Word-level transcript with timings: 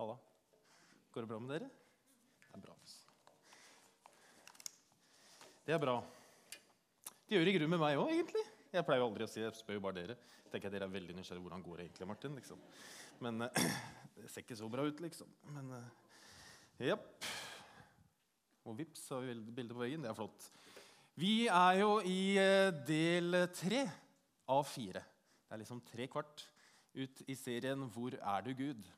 Halla. 0.00 0.14
Går 1.12 1.20
det 1.20 1.28
bra 1.28 1.38
med 1.44 1.50
dere? 1.52 1.66
Det 2.40 2.54
er 2.56 2.60
bra. 2.62 2.74
Det 5.66 5.74
er 5.76 5.80
bra. 5.82 5.96
Det 7.28 7.34
gjør 7.36 7.50
i 7.50 7.52
grunnen 7.52 7.72
med 7.74 7.82
meg 7.82 7.98
òg, 8.00 8.12
egentlig. 8.14 8.44
Jeg 8.72 8.86
pleier 8.88 9.04
aldri 9.04 9.26
å 9.26 9.28
si 9.28 9.42
jeg 9.42 9.58
spør 9.58 9.76
jo 9.76 9.82
bare 9.84 9.98
dere. 9.98 10.14
tenker 10.46 10.70
jeg 10.70 10.72
Dere 10.72 10.86
er 10.88 10.94
veldig 10.94 11.16
nysgjerrige 11.18 11.44
hvordan 11.44 11.64
går 11.66 11.76
det 11.76 11.84
egentlig, 11.84 12.08
Martin. 12.08 12.38
liksom. 12.38 12.62
Men 13.26 13.44
uh, 13.44 13.66
det 14.16 14.30
ser 14.32 14.46
ikke 14.46 14.56
så 14.56 14.70
bra 14.72 14.86
ut, 14.88 15.02
liksom. 15.04 15.34
Men 15.52 15.68
japp. 16.80 17.28
Og 18.64 18.78
vips, 18.78 19.02
har 19.12 19.26
vi 19.26 19.34
bilde 19.58 19.76
på 19.76 19.82
veggen. 19.82 20.06
Det 20.06 20.14
er 20.14 20.16
flott. 20.16 20.46
Vi 21.20 21.34
er 21.44 21.82
jo 21.82 21.90
i 22.08 22.22
uh, 22.40 22.70
del 22.88 23.36
tre 23.52 23.82
av 24.48 24.64
fire. 24.64 25.04
Det 25.44 25.58
er 25.58 25.62
liksom 25.66 25.84
tre 25.92 26.08
kvart 26.08 26.46
ut 26.96 27.20
i 27.28 27.36
serien 27.36 27.84
'Hvor 27.84 28.16
er 28.16 28.48
du, 28.48 28.54
Gud?' 28.56 28.88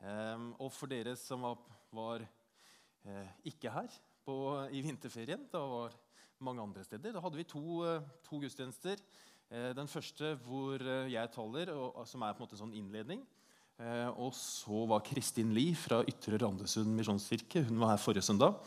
Ehm, 0.00 0.52
og 0.60 0.70
for 0.72 0.88
dere 0.90 1.12
som 1.18 1.42
var, 1.44 1.58
var 1.92 2.22
eh, 2.24 3.32
ikke 3.50 3.72
her 3.74 3.90
på, 4.24 4.36
i 4.72 4.80
vinterferien, 4.84 5.42
da 5.52 5.60
var 5.60 5.96
mange 6.40 6.64
andre 6.64 6.84
steder, 6.86 7.12
da 7.12 7.20
hadde 7.20 7.40
vi 7.40 7.48
to, 7.48 7.82
eh, 7.84 8.06
to 8.24 8.40
gudstjenester. 8.40 9.02
Eh, 9.50 9.72
den 9.76 9.90
første 9.90 10.32
hvor 10.46 10.80
jeg 11.10 11.34
taler, 11.34 11.74
og, 11.74 12.00
som 12.08 12.24
er 12.24 12.32
på 12.32 12.42
en 12.42 12.48
måte 12.48 12.60
sånn 12.60 12.76
innledning. 12.76 13.26
Og 14.20 14.34
så 14.36 14.82
var 14.84 15.00
Kristin 15.00 15.54
Lie 15.56 15.72
fra 15.72 16.02
Ytre 16.04 16.36
Randesund 16.42 16.90
misjonskirke. 16.98 17.62
Hun 17.64 17.78
var 17.80 17.94
her 17.94 18.02
forrige 18.02 18.26
søndag 18.26 18.58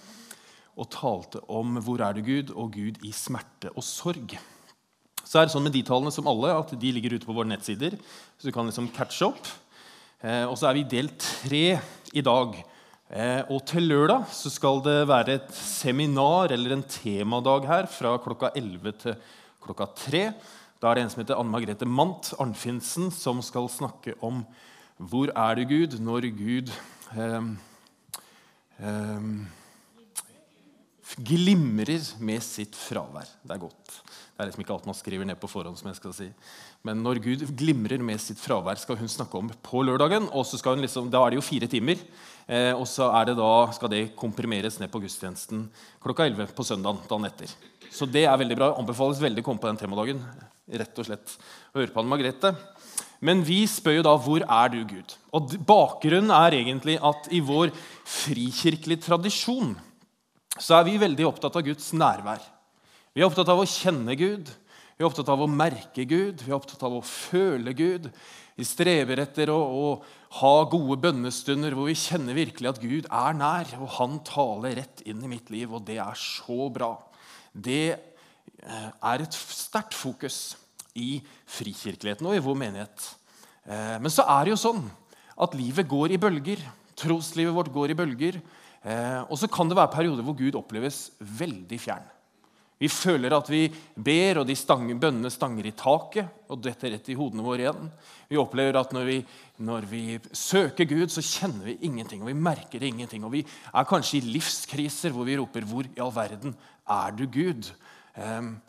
og 0.74 0.90
talte 0.90 1.38
om 1.50 1.78
'Hvor 1.78 2.02
er 2.02 2.14
du, 2.14 2.22
Gud?' 2.26 2.50
og 2.56 2.72
Gud 2.74 2.98
i 3.06 3.12
smerte 3.12 3.70
og 3.78 3.84
sorg. 3.84 4.34
Så 5.24 5.40
er 5.40 5.46
det 5.46 5.54
sånn 5.54 5.64
med 5.64 5.74
de 5.74 5.84
tallene 5.84 6.12
som 6.12 6.28
alle, 6.28 6.50
at 6.50 6.74
de 6.80 6.92
ligger 6.92 7.14
ute 7.14 7.26
på 7.26 7.34
våre 7.34 7.48
nettsider. 7.48 7.96
Så 8.38 8.50
du 8.50 8.52
kan 8.52 8.66
liksom 8.66 8.90
catche 8.90 9.26
opp. 9.26 9.48
Eh, 10.24 10.46
og 10.48 10.56
så 10.56 10.70
er 10.70 10.78
vi 10.78 10.86
i 10.86 10.92
del 10.94 11.10
tre 11.20 11.66
i 12.16 12.24
dag. 12.24 12.56
Eh, 13.12 13.42
og 13.52 13.66
til 13.68 13.90
lørdag 13.92 14.30
så 14.32 14.50
skal 14.50 14.80
det 14.86 15.02
være 15.10 15.36
et 15.36 15.50
seminar 15.58 16.54
eller 16.56 16.78
en 16.78 16.86
temadag 16.88 17.68
her 17.68 17.90
fra 17.92 18.16
klokka 18.24 18.54
11 18.56 18.94
til 19.02 19.18
klokka 19.64 19.90
3. 20.00 20.22
Da 20.80 20.90
er 20.90 20.96
det 20.96 21.04
en 21.04 21.12
som 21.12 21.24
heter 21.24 21.40
Anne 21.40 21.52
Margrethe 21.52 21.88
Mandt 21.88 22.32
Arnfinsen, 22.40 23.12
som 23.12 23.44
skal 23.44 23.68
snakke 23.72 24.16
om 24.24 24.46
hvor 24.98 25.34
er 25.36 25.60
du, 25.60 25.66
Gud, 25.68 26.00
når 26.00 26.30
Gud 26.38 26.72
eh, 27.18 27.52
eh, 28.80 29.28
glimrer 31.20 32.08
med 32.24 32.44
sitt 32.48 32.80
fravær. 32.80 33.28
Det 33.44 33.58
er 33.58 33.62
godt. 33.62 34.00
Det 34.08 34.40
er 34.40 34.50
liksom 34.50 34.64
ikke 34.64 34.78
alt 34.78 34.88
man 34.88 34.98
skriver 34.98 35.28
ned 35.28 35.38
på 35.42 35.52
forhånd. 35.52 35.78
som 35.78 35.92
jeg 35.92 36.00
skal 36.00 36.16
si. 36.16 36.30
Men 36.84 37.00
når 37.00 37.22
Gud 37.24 37.44
glimrer 37.56 38.02
med 38.04 38.20
sitt 38.20 38.42
fravær, 38.44 38.76
skal 38.76 38.98
hun 39.00 39.08
snakke 39.08 39.40
om 39.40 39.48
på 39.64 39.84
lørdagen. 39.88 40.26
og 40.34 40.44
så 40.46 40.58
skal 40.60 40.76
hun 40.76 40.84
liksom, 40.84 41.10
Da 41.10 41.22
er 41.24 41.32
det 41.32 41.38
jo 41.40 41.48
fire 41.48 41.68
timer. 41.68 41.96
Eh, 42.48 42.74
og 42.76 42.84
så 42.88 43.08
det 43.26 43.38
da, 43.38 43.72
skal 43.72 43.90
det 43.90 44.16
komprimeres 44.20 44.80
ned 44.80 44.92
på 44.92 45.00
gudstjenesten 45.00 45.70
klokka 46.04 46.28
11 46.28 46.52
på 46.52 46.66
søndagen 46.68 47.00
dagen 47.08 47.26
etter. 47.26 47.54
Så 47.90 48.06
det 48.06 48.26
er 48.26 48.36
veldig 48.38 48.58
bra. 48.60 48.74
Anbefales 48.76 49.22
veldig 49.22 49.40
å 49.40 49.46
komme 49.46 49.64
på 49.64 49.70
den 49.70 49.80
temadagen. 49.80 50.20
Rett 50.68 51.00
og 51.00 51.08
slett 51.08 51.38
høre 51.74 51.88
på 51.88 52.02
Anne 52.02 52.12
Margrethe. 52.12 52.52
Men 53.24 53.46
vi 53.48 53.62
spør 53.64 54.02
jo 54.02 54.04
da 54.04 54.18
hvor 54.20 54.44
er 54.44 54.74
du, 54.74 54.82
Gud? 54.84 55.16
Og 55.32 55.56
Bakgrunnen 55.64 56.34
er 56.36 56.58
egentlig 56.60 56.98
at 57.00 57.32
i 57.32 57.40
vår 57.40 57.72
frikirkelige 58.04 59.06
tradisjon 59.08 59.78
så 60.60 60.82
er 60.82 60.90
vi 60.90 61.00
veldig 61.02 61.30
opptatt 61.32 61.56
av 61.56 61.64
Guds 61.66 61.94
nærvær. 61.96 62.44
Vi 63.16 63.24
er 63.24 63.30
opptatt 63.30 63.48
av 63.50 63.62
å 63.62 63.70
kjenne 63.70 64.18
Gud, 64.20 64.52
vi 65.04 65.10
er 65.10 65.12
opptatt 65.12 65.34
av 65.34 65.42
å 65.44 65.52
merke 65.52 66.06
Gud, 66.08 66.40
vi 66.46 66.52
er 66.54 66.56
opptatt 66.56 66.84
av 66.88 66.94
å 66.96 67.04
føle 67.04 67.74
Gud. 67.76 68.06
Vi 68.56 68.64
strever 68.64 69.20
etter 69.20 69.50
å, 69.52 69.58
å 69.60 70.38
ha 70.40 70.52
gode 70.72 70.96
bønnestunder 71.04 71.76
hvor 71.76 71.90
vi 71.90 71.98
kjenner 72.00 72.38
virkelig 72.38 72.70
at 72.72 72.80
Gud 72.80 73.10
er 73.12 73.36
nær, 73.36 73.74
og 73.84 73.92
han 73.98 74.22
taler 74.24 74.78
rett 74.80 75.04
inn 75.04 75.20
i 75.26 75.32
mitt 75.34 75.52
liv, 75.52 75.74
og 75.76 75.84
det 75.90 75.98
er 76.00 76.16
så 76.16 76.70
bra. 76.72 76.94
Det 77.52 77.82
eh, 77.92 78.88
er 78.96 79.26
et 79.26 79.36
sterkt 79.36 79.98
fokus 79.98 80.56
i 80.96 81.18
frikirkeligheten 81.52 82.30
og 82.30 82.38
i 82.38 82.46
vår 82.48 82.60
menighet. 82.64 83.10
Eh, 83.68 84.00
Men 84.00 84.14
så 84.14 84.24
er 84.24 84.48
det 84.48 84.56
jo 84.56 84.64
sånn 84.64 84.86
at 85.36 85.60
livet 85.60 85.90
går 85.92 86.16
i 86.16 86.22
bølger. 86.22 86.64
Troslivet 86.96 87.60
vårt 87.60 87.76
går 87.76 87.92
i 87.92 88.00
bølger. 88.06 88.40
Eh, 88.88 89.20
Og 89.28 89.36
så 89.42 89.52
kan 89.52 89.68
det 89.68 89.82
være 89.82 89.98
perioder 90.00 90.24
hvor 90.24 90.40
Gud 90.40 90.56
oppleves 90.64 91.10
veldig 91.20 91.84
fjern. 91.92 92.08
Vi 92.84 92.90
føler 92.92 93.32
at 93.32 93.48
vi 93.48 93.62
ber, 93.96 94.42
og 94.42 94.48
de 94.50 94.56
stanger, 94.60 94.98
bønnene 95.00 95.30
stanger 95.32 95.70
i 95.70 95.76
taket 95.78 96.50
og 96.52 96.60
detter 96.66 96.92
rett 96.92 97.08
i 97.14 97.16
hodene 97.16 97.46
våre 97.46 97.64
igjen. 97.64 97.86
Vi 98.28 98.40
opplever 98.42 98.76
at 98.76 98.92
når 98.92 99.06
vi, 99.08 99.16
når 99.64 99.88
vi 99.88 100.02
søker 100.36 100.90
Gud, 100.90 101.08
så 101.14 101.24
kjenner 101.24 101.70
vi 101.70 101.78
ingenting, 101.88 102.26
og 102.26 102.28
vi 102.34 102.36
merker 102.36 102.84
ingenting. 102.84 103.24
Og 103.24 103.38
vi 103.38 103.46
er 103.46 103.88
kanskje 103.88 104.20
i 104.20 104.34
livskriser 104.34 105.16
hvor 105.16 105.30
vi 105.30 105.38
roper 105.40 105.64
'Hvor 105.64 105.88
i 105.88 106.02
all 106.04 106.12
verden 106.12 106.58
er 106.84 107.12
du, 107.16 107.26
Gud?' 107.26 107.72
Um, 108.14 108.62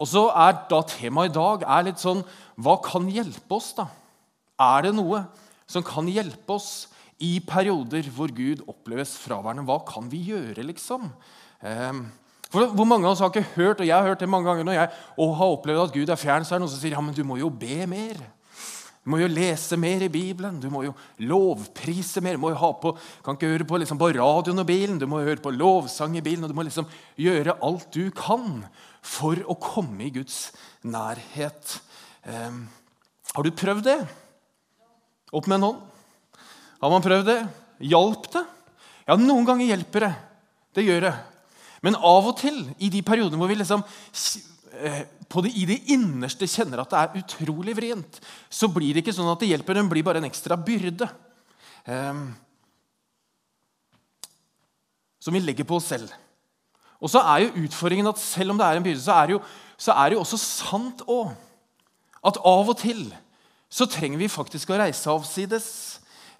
og 0.00 0.08
så 0.08 0.22
er 0.32 0.56
da 0.70 0.80
Temaet 0.82 1.30
i 1.30 1.36
dag 1.36 1.62
er 1.62 1.84
litt 1.86 2.00
sånn 2.00 2.24
Hva 2.58 2.80
kan 2.82 3.06
hjelpe 3.06 3.54
oss, 3.54 3.74
da? 3.76 3.86
Er 4.58 4.88
det 4.88 4.94
noe 4.96 5.20
som 5.70 5.84
kan 5.86 6.08
hjelpe 6.10 6.56
oss 6.56 6.88
i 7.20 7.38
perioder 7.44 8.08
hvor 8.10 8.32
Gud 8.32 8.64
oppleves 8.66 9.14
fraværende? 9.20 9.66
Hva 9.68 9.78
kan 9.86 10.08
vi 10.10 10.24
gjøre, 10.32 10.64
liksom? 10.64 11.12
Ehm, 11.62 12.08
for 12.50 12.72
Hvor 12.74 12.88
mange 12.88 13.06
av 13.06 13.14
oss 13.14 13.22
har 13.22 13.30
ikke 13.30 13.54
hørt 13.54 13.80
og 13.80 13.86
jeg 13.86 13.94
har 13.94 14.08
hørt 14.10 14.20
det 14.22 14.28
mange 14.28 14.48
ganger 14.50 14.66
når 14.66 14.74
jeg 14.74 14.90
og 15.22 15.34
har 15.38 15.54
opplevd 15.54 15.84
at 15.84 15.94
Gud 15.94 16.10
er 16.10 16.18
fjern, 16.18 16.44
så 16.44 16.56
er 16.56 16.58
det 16.58 16.64
noen 16.64 16.72
som 16.72 16.82
sier 16.82 16.96
ja, 16.96 17.02
men 17.04 17.14
du 17.14 17.22
må 17.26 17.38
jo 17.38 17.50
be 17.50 17.84
mer. 17.86 18.18
Du 19.00 19.12
må 19.14 19.20
jo 19.22 19.30
lese 19.32 19.78
mer 19.80 20.02
i 20.04 20.10
Bibelen, 20.12 20.58
du 20.60 20.66
må 20.72 20.82
jo 20.84 20.92
lovprise 21.24 22.20
mer. 22.20 22.36
Du 22.36 22.42
må 22.42 22.50
jo 22.52 22.58
ha 22.60 22.68
på, 22.82 22.92
kan 23.24 23.38
ikke 23.38 23.52
høre 23.54 23.66
på, 23.70 23.78
liksom, 23.80 24.00
på 24.00 24.10
radioen 24.18 24.60
og 24.60 24.66
bilen, 24.68 24.98
du 25.00 25.06
må 25.08 25.22
høre 25.24 25.40
på 25.40 25.54
lovsang 25.54 26.18
i 26.18 26.24
bilen. 26.24 26.44
og 26.44 26.52
Du 26.52 26.58
må 26.58 26.66
liksom 26.66 26.88
gjøre 27.16 27.56
alt 27.64 27.88
du 27.96 28.10
kan 28.12 28.64
for 29.00 29.40
å 29.48 29.56
komme 29.62 30.04
i 30.04 30.12
Guds 30.18 30.50
nærhet. 30.84 31.78
Um, 32.26 32.66
har 33.32 33.46
du 33.46 33.54
prøvd 33.56 33.86
det? 33.88 33.98
Opp 35.32 35.46
med 35.46 35.60
en 35.60 35.68
hånd. 35.70 35.80
Har 36.82 36.92
man 36.92 37.04
prøvd 37.04 37.28
det? 37.30 37.40
Hjalp 37.88 38.28
det? 38.34 38.44
Ja, 39.06 39.16
noen 39.16 39.46
ganger 39.48 39.70
hjelper 39.70 40.06
det. 40.08 40.14
Det 40.76 40.84
gjør 40.84 41.06
det. 41.08 41.16
Men 41.84 41.96
av 41.96 42.28
og 42.28 42.36
til, 42.40 42.62
i 42.78 42.90
de 42.92 43.00
periodene 43.06 43.40
hvor 43.40 43.50
vi 43.50 43.56
liksom 43.58 43.84
eh, 44.82 45.02
det, 45.30 45.52
i 45.54 45.66
det 45.68 45.78
innerste 45.94 46.48
kjenner 46.50 46.82
at 46.82 46.92
det 46.92 47.00
er 47.00 47.22
utrolig 47.22 47.76
vrient, 47.78 48.20
så 48.50 48.68
blir 48.72 48.92
det 48.92 49.04
ikke 49.04 49.14
sånn 49.16 49.30
at 49.32 49.40
det 49.40 49.50
hjelper, 49.52 49.78
den 49.78 49.90
blir 49.90 50.04
bare 50.06 50.20
en 50.20 50.28
ekstra 50.28 50.58
byrde. 50.60 51.08
Um, 51.86 52.30
som 55.20 55.36
vi 55.36 55.42
legger 55.44 55.68
på 55.68 55.78
oss 55.78 55.88
selv. 55.92 56.10
Og 57.00 57.12
så 57.12 57.22
er 57.22 57.46
jo 57.46 57.64
utfordringen 57.64 58.08
at 58.10 58.20
selv 58.20 58.52
om 58.52 58.60
det 58.60 58.66
er 58.66 58.80
en 58.80 58.84
byrde, 58.84 59.00
så 59.04 59.16
er 59.16 59.30
det 59.30 59.36
jo, 59.38 59.40
er 59.94 60.10
det 60.10 60.18
jo 60.18 60.24
også 60.24 60.40
sant 60.40 61.04
òg 61.08 61.32
at 62.26 62.40
av 62.44 62.68
og 62.68 62.76
til 62.80 63.06
så 63.70 63.86
trenger 63.88 64.18
vi 64.20 64.28
faktisk 64.28 64.72
å 64.72 64.80
reise 64.80 65.12
avsides. 65.12 65.68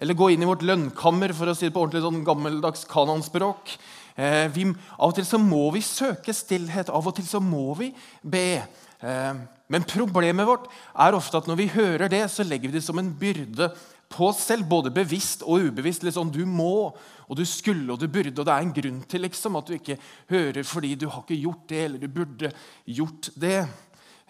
Eller 0.01 0.17
gå 0.17 0.31
inn 0.33 0.43
i 0.43 0.49
vårt 0.49 0.65
lønnkammer, 0.65 1.31
for 1.37 1.49
å 1.49 1.55
si 1.55 1.67
det 1.67 1.73
på 1.75 1.83
ordentlig 1.85 2.03
sånn 2.03 2.25
gammeldags 2.27 2.83
kanonspråk. 2.89 3.75
Eh, 4.15 4.47
vi, 4.53 4.67
av 4.97 5.11
og 5.11 5.15
til 5.17 5.27
så 5.27 5.39
må 5.41 5.69
vi 5.75 5.83
søke 5.85 6.33
stillhet, 6.35 6.91
av 6.91 7.07
og 7.07 7.15
til 7.17 7.27
så 7.27 7.41
må 7.43 7.71
vi 7.79 7.91
be. 8.21 8.61
Eh, 9.01 9.41
men 9.71 9.87
problemet 9.87 10.47
vårt 10.47 10.67
er 10.99 11.15
ofte 11.15 11.39
at 11.39 11.47
når 11.47 11.59
vi 11.61 11.71
hører 11.75 12.11
det, 12.11 12.25
så 12.31 12.43
legger 12.43 12.71
vi 12.71 12.79
det 12.79 12.85
som 12.85 12.99
en 12.99 13.13
byrde 13.17 13.71
på 14.11 14.27
oss 14.27 14.43
selv. 14.49 14.67
Både 14.69 14.91
bevisst 14.93 15.45
og 15.47 15.69
ubevisst. 15.69 16.03
Sånn 16.11 16.33
du 16.33 16.43
må, 16.45 16.91
og 17.27 17.39
du 17.39 17.45
skulle 17.47 17.93
og 17.93 18.01
du 18.01 18.09
burde. 18.11 18.35
Og 18.35 18.47
det 18.47 18.53
er 18.53 18.67
en 18.67 18.75
grunn 18.75 18.99
til 19.07 19.23
liksom, 19.27 19.55
at 19.59 19.71
du 19.71 19.77
ikke 19.77 19.99
hører 20.33 20.67
fordi 20.67 20.97
du 20.99 21.07
har 21.07 21.23
ikke 21.23 21.39
gjort 21.39 21.65
det, 21.71 21.81
eller 21.87 22.03
du 22.03 22.11
burde 22.11 22.51
gjort 22.99 23.31
det. 23.39 23.57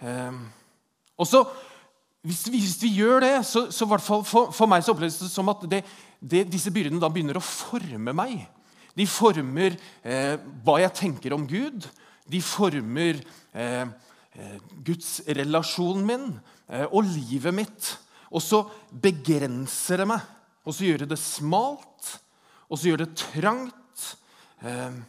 Eh, 0.06 0.42
og 1.18 1.30
så 1.30 1.46
hvis, 2.22 2.44
hvis 2.54 2.78
vi 2.84 2.94
gjør 3.00 3.24
det, 3.24 3.36
så, 3.50 3.66
så 3.74 3.88
for, 3.98 4.22
for 4.54 4.70
meg 4.70 4.84
så 4.86 4.94
oppleves 4.94 5.18
det 5.24 5.30
som 5.34 5.50
at 5.50 5.64
det, 5.70 5.82
det, 6.22 6.46
disse 6.54 6.70
byrdene 6.74 7.02
da 7.02 7.10
begynner 7.10 7.40
å 7.40 7.46
forme 7.46 8.14
meg. 8.14 8.44
De 8.98 9.08
former 9.08 9.76
eh, 10.04 10.36
hva 10.66 10.80
jeg 10.84 10.96
tenker 11.00 11.36
om 11.36 11.46
Gud. 11.48 11.88
De 12.32 12.42
former 12.44 13.20
eh, 13.54 13.86
eh, 13.86 14.58
gudsrelasjonen 14.86 16.08
min 16.08 16.28
eh, 16.70 16.88
og 16.88 17.08
livet 17.08 17.56
mitt. 17.56 17.92
Og 18.32 18.44
så 18.44 18.64
begrenser 19.04 20.04
det 20.04 20.10
meg. 20.12 20.28
Og 20.62 20.76
så 20.78 20.86
gjør 20.86 21.04
det 21.04 21.14
det 21.16 21.22
smalt, 21.22 22.12
og 22.70 22.78
så 22.78 22.92
gjør 22.92 23.02
det 23.02 23.16
trangt. 23.18 24.04
Eh, 24.62 25.00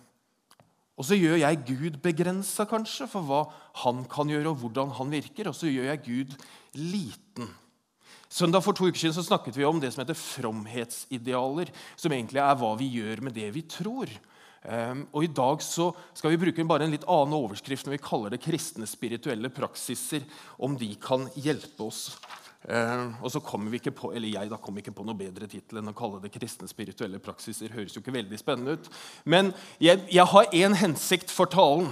og 0.96 1.08
så 1.08 1.16
gjør 1.16 1.40
jeg 1.40 1.64
Gud 1.66 1.98
begrensa, 2.04 2.66
kanskje, 2.68 3.08
for 3.10 3.26
hva 3.26 3.42
han 3.82 4.04
kan 4.10 4.30
gjøre, 4.30 4.52
og 4.52 4.62
hvordan 4.62 4.92
han 4.98 5.12
virker. 5.12 5.50
Og 5.50 5.56
så 5.56 5.70
gjør 5.70 5.90
jeg 5.90 6.04
Gud 6.06 6.36
liten. 6.78 7.50
Søndag 8.32 8.64
for 8.64 8.72
to 8.76 8.88
uker 8.88 8.96
siden 8.96 9.16
så 9.16 9.24
snakket 9.26 9.58
vi 9.58 9.66
om 9.68 9.80
det 9.80 9.90
som 9.92 10.02
heter 10.02 10.16
fromhetsidealer. 10.16 11.72
Som 12.00 12.14
egentlig 12.16 12.40
er 12.40 12.60
hva 12.60 12.74
vi 12.80 12.88
gjør 12.94 13.26
med 13.26 13.36
det 13.36 13.50
vi 13.52 13.64
tror. 13.68 14.12
Um, 14.62 15.02
og 15.10 15.26
I 15.26 15.32
dag 15.34 15.64
så 15.66 15.88
skal 16.14 16.32
vi 16.32 16.38
bruke 16.44 16.64
bare 16.70 16.86
en 16.86 16.94
litt 16.94 17.04
annen 17.10 17.34
overskrift 17.34 17.84
når 17.84 17.96
vi 17.96 18.04
kaller 18.04 18.32
det 18.32 18.44
kristne 18.44 18.86
spirituelle 18.88 19.50
praksiser. 19.52 20.24
Om 20.62 20.78
de 20.80 20.94
kan 21.02 21.26
hjelpe 21.34 21.90
oss 21.90 22.06
Eh, 22.68 23.06
og 23.18 23.30
så 23.34 23.40
kommer 23.42 23.72
vi 23.72 23.80
ikke 23.80 23.94
på, 23.96 24.12
eller 24.14 24.30
Jeg 24.30 24.50
da 24.50 24.56
kommer 24.62 24.82
ikke 24.82 24.94
på 24.94 25.04
noe 25.06 25.18
bedre 25.18 25.48
tittel 25.50 25.80
enn 25.80 25.90
å 25.90 25.96
kalle 25.98 26.20
det 26.22 26.30
kristne 26.30 26.68
spirituelle 26.70 27.18
praksiser. 27.18 27.74
høres 27.74 27.96
jo 27.96 28.02
ikke 28.02 28.14
veldig 28.14 28.38
spennende 28.38 28.76
ut. 28.78 28.90
Men 29.24 29.52
jeg, 29.82 30.04
jeg 30.10 30.26
har 30.30 30.54
én 30.54 30.78
hensikt 30.78 31.30
for 31.30 31.50
talen. 31.50 31.90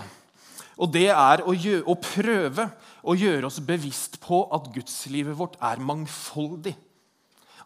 Og 0.81 0.93
det 0.95 1.09
er 1.13 1.43
å, 1.45 1.53
gjøre, 1.53 1.85
å 1.85 1.97
prøve 2.01 2.69
å 3.05 3.17
gjøre 3.19 3.51
oss 3.51 3.61
bevisst 3.65 4.17
på 4.25 4.47
at 4.55 4.71
gudslivet 4.75 5.37
vårt 5.37 5.59
er 5.61 5.83
mangfoldig. 5.85 6.73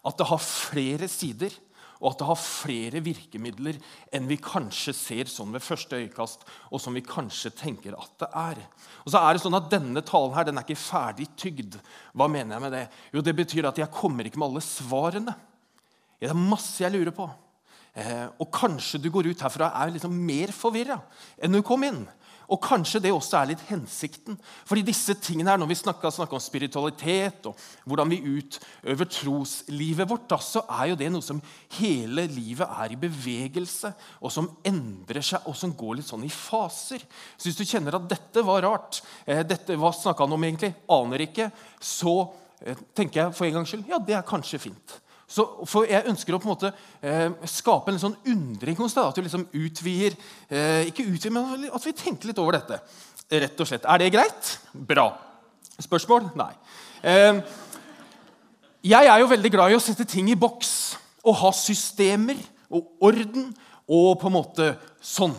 At 0.05 0.19
det 0.19 0.27
har 0.29 0.43
flere 0.43 1.07
sider 1.09 1.55
og 2.01 2.11
at 2.11 2.19
det 2.19 2.27
har 2.27 2.39
flere 2.39 3.01
virkemidler 3.01 3.77
enn 4.13 4.27
vi 4.27 4.37
kanskje 4.41 4.93
ser 4.93 5.29
sånn 5.31 5.53
ved 5.55 5.63
første 5.63 5.97
øyekast, 5.97 6.43
og 6.69 6.81
som 6.83 6.95
vi 6.95 7.01
kanskje 7.05 7.53
tenker 7.55 7.95
at 7.97 8.11
det 8.21 8.29
er. 8.41 8.59
Og 9.05 9.13
så 9.13 9.21
er 9.21 9.33
det 9.33 9.43
sånn 9.45 9.57
at 9.57 9.71
Denne 9.71 10.03
talen 10.05 10.35
her, 10.35 10.47
den 10.47 10.59
er 10.59 10.67
ikke 10.67 10.77
ferdig 10.79 11.29
tygd. 11.39 11.79
Hva 12.13 12.27
mener 12.31 12.57
jeg 12.57 12.65
med 12.65 12.75
det? 12.75 12.83
Jo, 13.15 13.23
Det 13.23 13.35
betyr 13.39 13.69
at 13.71 13.79
jeg 13.79 13.93
kommer 13.95 14.27
ikke 14.27 14.41
med 14.41 14.51
alle 14.51 14.65
svarene. 14.65 15.33
Det 16.19 16.29
er 16.29 16.37
masse 16.37 16.83
jeg 16.83 16.93
lurer 16.93 17.15
på. 17.15 17.29
Eh, 17.95 18.27
og 18.43 18.51
kanskje 18.51 18.99
du 18.99 19.09
går 19.09 19.31
ut 19.31 19.41
herfra 19.45 19.71
og 19.71 19.81
er 19.81 19.95
liksom 19.95 20.15
mer 20.27 20.51
forvirra 20.51 20.97
enn 21.39 21.55
du 21.55 21.61
kom 21.63 21.83
inn. 21.87 22.01
Og 22.51 22.61
kanskje 22.61 23.01
det 23.01 23.11
også 23.13 23.39
er 23.39 23.51
litt 23.51 23.63
hensikten. 23.69 24.37
Fordi 24.67 24.83
disse 24.85 25.15
tingene 25.17 25.51
her, 25.51 25.57
Når 25.57 25.71
vi 25.71 25.77
snakker, 25.79 26.09
snakker 26.13 26.37
om 26.37 26.43
spiritualitet 26.43 27.45
og 27.49 27.55
hvordan 27.85 28.09
vi 28.09 28.21
utøver 28.21 29.05
troslivet 29.09 30.09
vårt, 30.09 30.27
da, 30.29 30.37
så 30.37 30.61
er 30.69 30.91
jo 30.91 30.99
det 30.99 31.09
noe 31.11 31.25
som 31.25 31.41
hele 31.79 32.27
livet 32.27 32.67
er 32.67 32.93
i 32.93 32.99
bevegelse, 32.99 33.93
og 34.21 34.31
som 34.31 34.49
endrer 34.65 35.21
seg, 35.25 35.45
og 35.45 35.55
som 35.55 35.73
går 35.73 35.99
litt 35.99 36.09
sånn 36.09 36.25
i 36.25 36.29
faser. 36.29 37.01
Så 37.37 37.49
hvis 37.49 37.57
du 37.57 37.65
kjenner 37.65 37.97
at 37.97 38.09
dette 38.09 38.43
var 38.45 38.65
rart, 38.65 39.01
eh, 39.25 39.43
dette, 39.43 39.77
hva 39.79 39.93
snakka 39.93 40.25
han 40.25 40.35
om 40.37 40.43
egentlig, 40.43 40.73
aner 40.89 41.25
ikke, 41.25 41.49
så 41.79 42.15
eh, 42.61 42.77
tenker 42.93 43.23
jeg 43.23 43.35
for 43.35 43.47
en 43.47 43.59
gangs 43.59 43.73
skyld 43.73 43.89
ja, 43.89 43.99
det 43.99 44.17
er 44.17 44.27
kanskje 44.27 44.61
fint. 44.67 44.99
Så, 45.27 45.45
for 45.65 45.89
Jeg 45.89 46.05
ønsker 46.11 46.35
å 46.35 46.39
på 46.41 46.47
en 46.47 46.53
måte 46.53 46.71
eh, 47.01 47.31
skape 47.49 47.91
en 47.91 48.01
sånn 48.01 48.17
undring 48.29 48.77
hos 48.77 48.93
deg. 48.93 49.09
At 49.09 49.17
vi 49.17 49.25
liksom 49.25 49.47
utvider 49.57 50.17
eh, 50.49 50.89
Ikke 50.91 51.07
utvider, 51.07 51.33
men 51.33 51.69
at 51.73 51.87
vi 51.87 51.95
tenker 51.97 52.29
litt 52.29 52.41
over 52.41 52.59
dette. 52.59 52.79
Rett 53.33 53.61
og 53.61 53.69
slett. 53.69 53.87
Er 53.89 54.01
det 54.03 54.11
greit? 54.13 54.51
Bra. 54.73 55.09
Spørsmål? 55.81 56.29
Nei. 56.37 56.51
Eh, 57.01 57.41
jeg 58.85 59.09
er 59.09 59.21
jo 59.21 59.31
veldig 59.31 59.51
glad 59.53 59.73
i 59.73 59.79
å 59.79 59.81
sette 59.81 60.05
ting 60.05 60.29
i 60.29 60.37
boks 60.37 60.71
og 61.25 61.39
ha 61.41 61.49
systemer 61.57 62.37
og 62.69 63.05
orden 63.07 63.49
og 63.89 64.19
på 64.21 64.29
en 64.29 64.35
måte 64.35 64.69
sånn. 65.01 65.33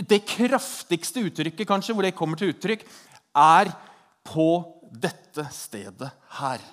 Det 0.00 0.22
kraftigste 0.24 1.20
uttrykket 1.28 1.68
kanskje, 1.68 1.92
hvor 1.92 2.06
det 2.06 2.16
kommer 2.16 2.40
til 2.40 2.54
uttrykk, 2.54 2.86
er 3.36 3.68
på 4.24 4.48
dette 4.90 5.44
stedet 5.52 6.08
her 6.40 6.64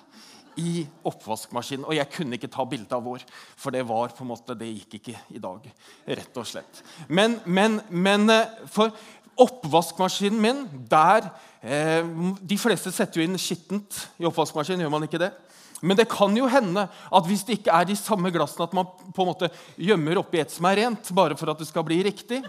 i 0.58 0.82
oppvaskmaskinen. 1.06 1.86
Og 1.86 1.96
jeg 1.96 2.10
kunne 2.12 2.38
ikke 2.38 2.50
ta 2.52 2.66
bilde 2.68 2.94
av 2.94 3.04
vår, 3.06 3.24
for 3.58 3.74
det 3.74 3.84
var 3.88 4.14
på 4.14 4.24
en 4.24 4.32
måte, 4.32 4.56
det 4.58 4.70
gikk 4.72 4.98
ikke 4.98 5.16
i 5.36 5.42
dag. 5.42 5.70
rett 6.06 6.40
og 6.40 6.48
slett. 6.48 6.82
Men, 7.08 7.38
men, 7.46 7.80
men 7.88 8.28
eh, 8.34 8.62
for 8.72 8.92
oppvaskmaskinen 9.38 10.40
min, 10.42 10.64
der 10.90 11.30
eh, 11.62 12.06
De 12.40 12.58
fleste 12.58 12.90
setter 12.94 13.20
jo 13.20 13.28
inn 13.28 13.38
skittent 13.38 14.02
i 14.18 14.26
oppvaskmaskinen, 14.28 14.82
gjør 14.82 14.96
man 14.96 15.06
ikke 15.06 15.22
det? 15.22 15.32
Men 15.80 15.98
det 15.98 16.08
kan 16.10 16.34
jo 16.34 16.48
hende 16.50 16.88
at 16.88 17.26
hvis 17.28 17.44
det 17.46 17.60
ikke 17.60 17.74
er 17.74 17.86
de 17.86 17.94
samme 17.98 18.32
glassene, 18.34 18.66
at 18.66 18.74
man 18.74 18.88
på 19.14 19.22
en 19.22 19.30
måte 19.30 19.50
gjemmer 19.78 20.18
oppi 20.18 20.40
et 20.42 20.50
som 20.50 20.66
er 20.66 20.82
rent, 20.82 21.12
bare 21.14 21.38
for 21.38 21.52
at 21.52 21.60
det 21.60 21.68
skal 21.68 21.86
bli 21.86 22.00
riktig. 22.02 22.42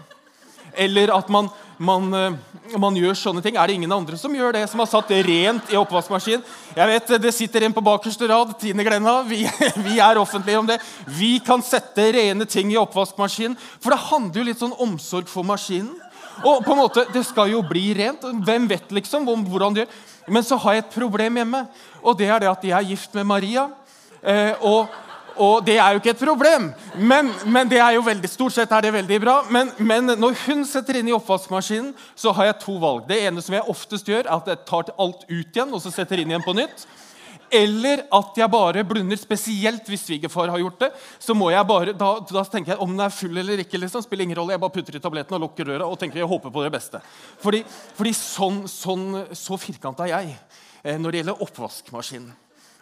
Eller 0.74 1.12
at 1.14 1.28
man, 1.28 1.48
man, 1.78 2.08
eh, 2.14 2.76
man, 2.78 2.96
gjør 2.96 3.16
sånne 3.18 3.42
ting. 3.42 3.56
Er 3.56 3.66
det 3.66 3.78
ingen 3.78 3.92
andre 3.92 4.18
som 4.20 4.34
gjør 4.34 4.54
det, 4.56 4.66
som 4.70 4.82
har 4.82 4.90
satt 4.90 5.10
det 5.10 5.22
rent 5.26 5.72
i 5.72 5.78
oppvaskmaskinen? 5.80 6.44
Jeg 6.76 6.92
vet, 6.92 7.14
Det 7.22 7.32
sitter 7.34 7.66
en 7.66 7.74
på 7.76 7.84
bakerste 7.84 8.28
rad. 8.28 8.54
Tine 8.60 8.84
Glenna. 8.86 9.22
Vi, 9.22 9.42
vi, 9.86 9.98
er 9.98 10.20
offentlige 10.20 10.58
om 10.58 10.68
det. 10.68 10.78
Vi 11.06 11.38
kan 11.44 11.62
sette 11.62 12.12
rene 12.12 12.46
ting 12.46 12.72
i 12.72 12.78
oppvaskmaskinen. 12.80 13.58
For 13.80 13.90
det 13.94 14.04
handler 14.10 14.40
jo 14.40 14.46
litt 14.50 14.62
sånn 14.62 14.78
omsorg 14.78 15.28
for 15.28 15.46
maskinen. 15.46 15.96
Og 16.40 16.64
på 16.64 16.72
en 16.72 16.80
måte, 16.80 17.04
Det 17.12 17.24
skal 17.26 17.50
jo 17.52 17.62
bli 17.66 17.90
rent. 17.94 18.22
Hvem 18.22 18.68
vet 18.70 18.92
liksom 18.94 19.26
hvordan 19.26 19.74
det 19.74 19.84
gjør? 19.84 19.98
Men 20.30 20.44
så 20.46 20.56
har 20.56 20.76
jeg 20.76 20.84
et 20.84 20.94
problem 20.94 21.36
hjemme. 21.40 21.66
Og 22.02 22.16
det 22.16 22.28
er 22.30 22.40
det 22.40 22.50
at 22.50 22.64
jeg 22.64 22.76
er 22.76 22.90
gift 22.92 23.14
med 23.14 23.26
Maria. 23.26 23.68
Eh, 24.22 24.52
og 24.60 24.88
og 25.36 25.64
det 25.66 25.76
er 25.78 25.92
jo 25.92 26.00
ikke 26.00 26.12
et 26.14 26.22
problem, 26.22 26.70
men, 26.96 27.30
men, 27.46 27.68
det 27.70 27.78
er 27.82 27.94
jo 27.96 28.06
veldig, 28.06 28.30
stort 28.30 28.54
sett 28.56 28.72
er 28.72 28.86
det 28.86 28.94
veldig 28.94 29.18
bra. 29.22 29.36
Men, 29.52 29.70
men, 29.78 30.14
når 30.20 30.38
hun 30.46 30.64
setter 30.68 31.00
inn 31.00 31.10
i 31.10 31.14
oppvaskmaskinen, 31.16 31.92
så 32.18 32.34
har 32.36 32.50
jeg 32.50 32.60
to 32.64 32.78
valg. 32.82 33.06
Det 33.08 33.20
ene 33.28 33.44
som 33.44 33.56
jeg 33.56 33.68
oftest 33.70 34.08
gjør, 34.10 34.26
er 34.26 34.34
at 34.36 34.50
jeg 34.50 34.64
tar 34.68 34.90
alt 34.96 35.24
ut 35.28 35.56
igjen 35.56 35.76
og 35.76 35.82
så 35.84 35.92
setter 35.94 36.22
inn 36.22 36.32
igjen 36.32 36.46
på 36.46 36.56
nytt. 36.56 36.86
Eller 37.50 38.04
at 38.14 38.36
jeg 38.38 38.50
bare 38.50 38.84
blunder, 38.86 39.18
spesielt 39.18 39.88
hvis 39.90 40.04
svigerfar 40.06 40.52
har 40.52 40.60
gjort 40.62 40.84
det. 40.84 40.90
så 41.18 41.34
må 41.34 41.50
jeg 41.50 41.66
bare, 41.66 41.94
da, 41.98 42.10
da, 42.22 42.44
tenker 42.46 42.76
jeg 42.76 42.82
om 42.84 42.92
den 42.94 43.02
er 43.02 43.14
full 43.14 43.42
eller 43.42 43.64
ikke. 43.64 43.78
liksom, 43.78 44.04
spiller 44.06 44.24
ingen 44.24 44.38
rolle, 44.38 44.52
Jeg 44.54 44.62
bare 44.62 44.76
putter 44.76 44.96
i 44.96 45.02
tabletten 45.02 45.34
og 45.34 45.42
lukker 45.48 45.66
røra 45.66 45.88
og 45.88 45.98
tenker 45.98 46.22
jeg 46.22 46.30
håper 46.30 46.50
på 46.54 46.62
det 46.62 46.70
beste. 46.72 47.02
Fordi, 47.42 47.64
fordi 47.96 48.14
sånn, 48.14 48.62
sånn, 48.70 49.08
så 49.34 49.58
firkanta 49.58 50.06
er 50.06 50.14
jeg 50.14 50.36
eh, 50.84 50.98
når 50.98 51.10
det 51.10 51.22
gjelder 51.22 51.42
oppvaskmaskinen. 51.48 52.30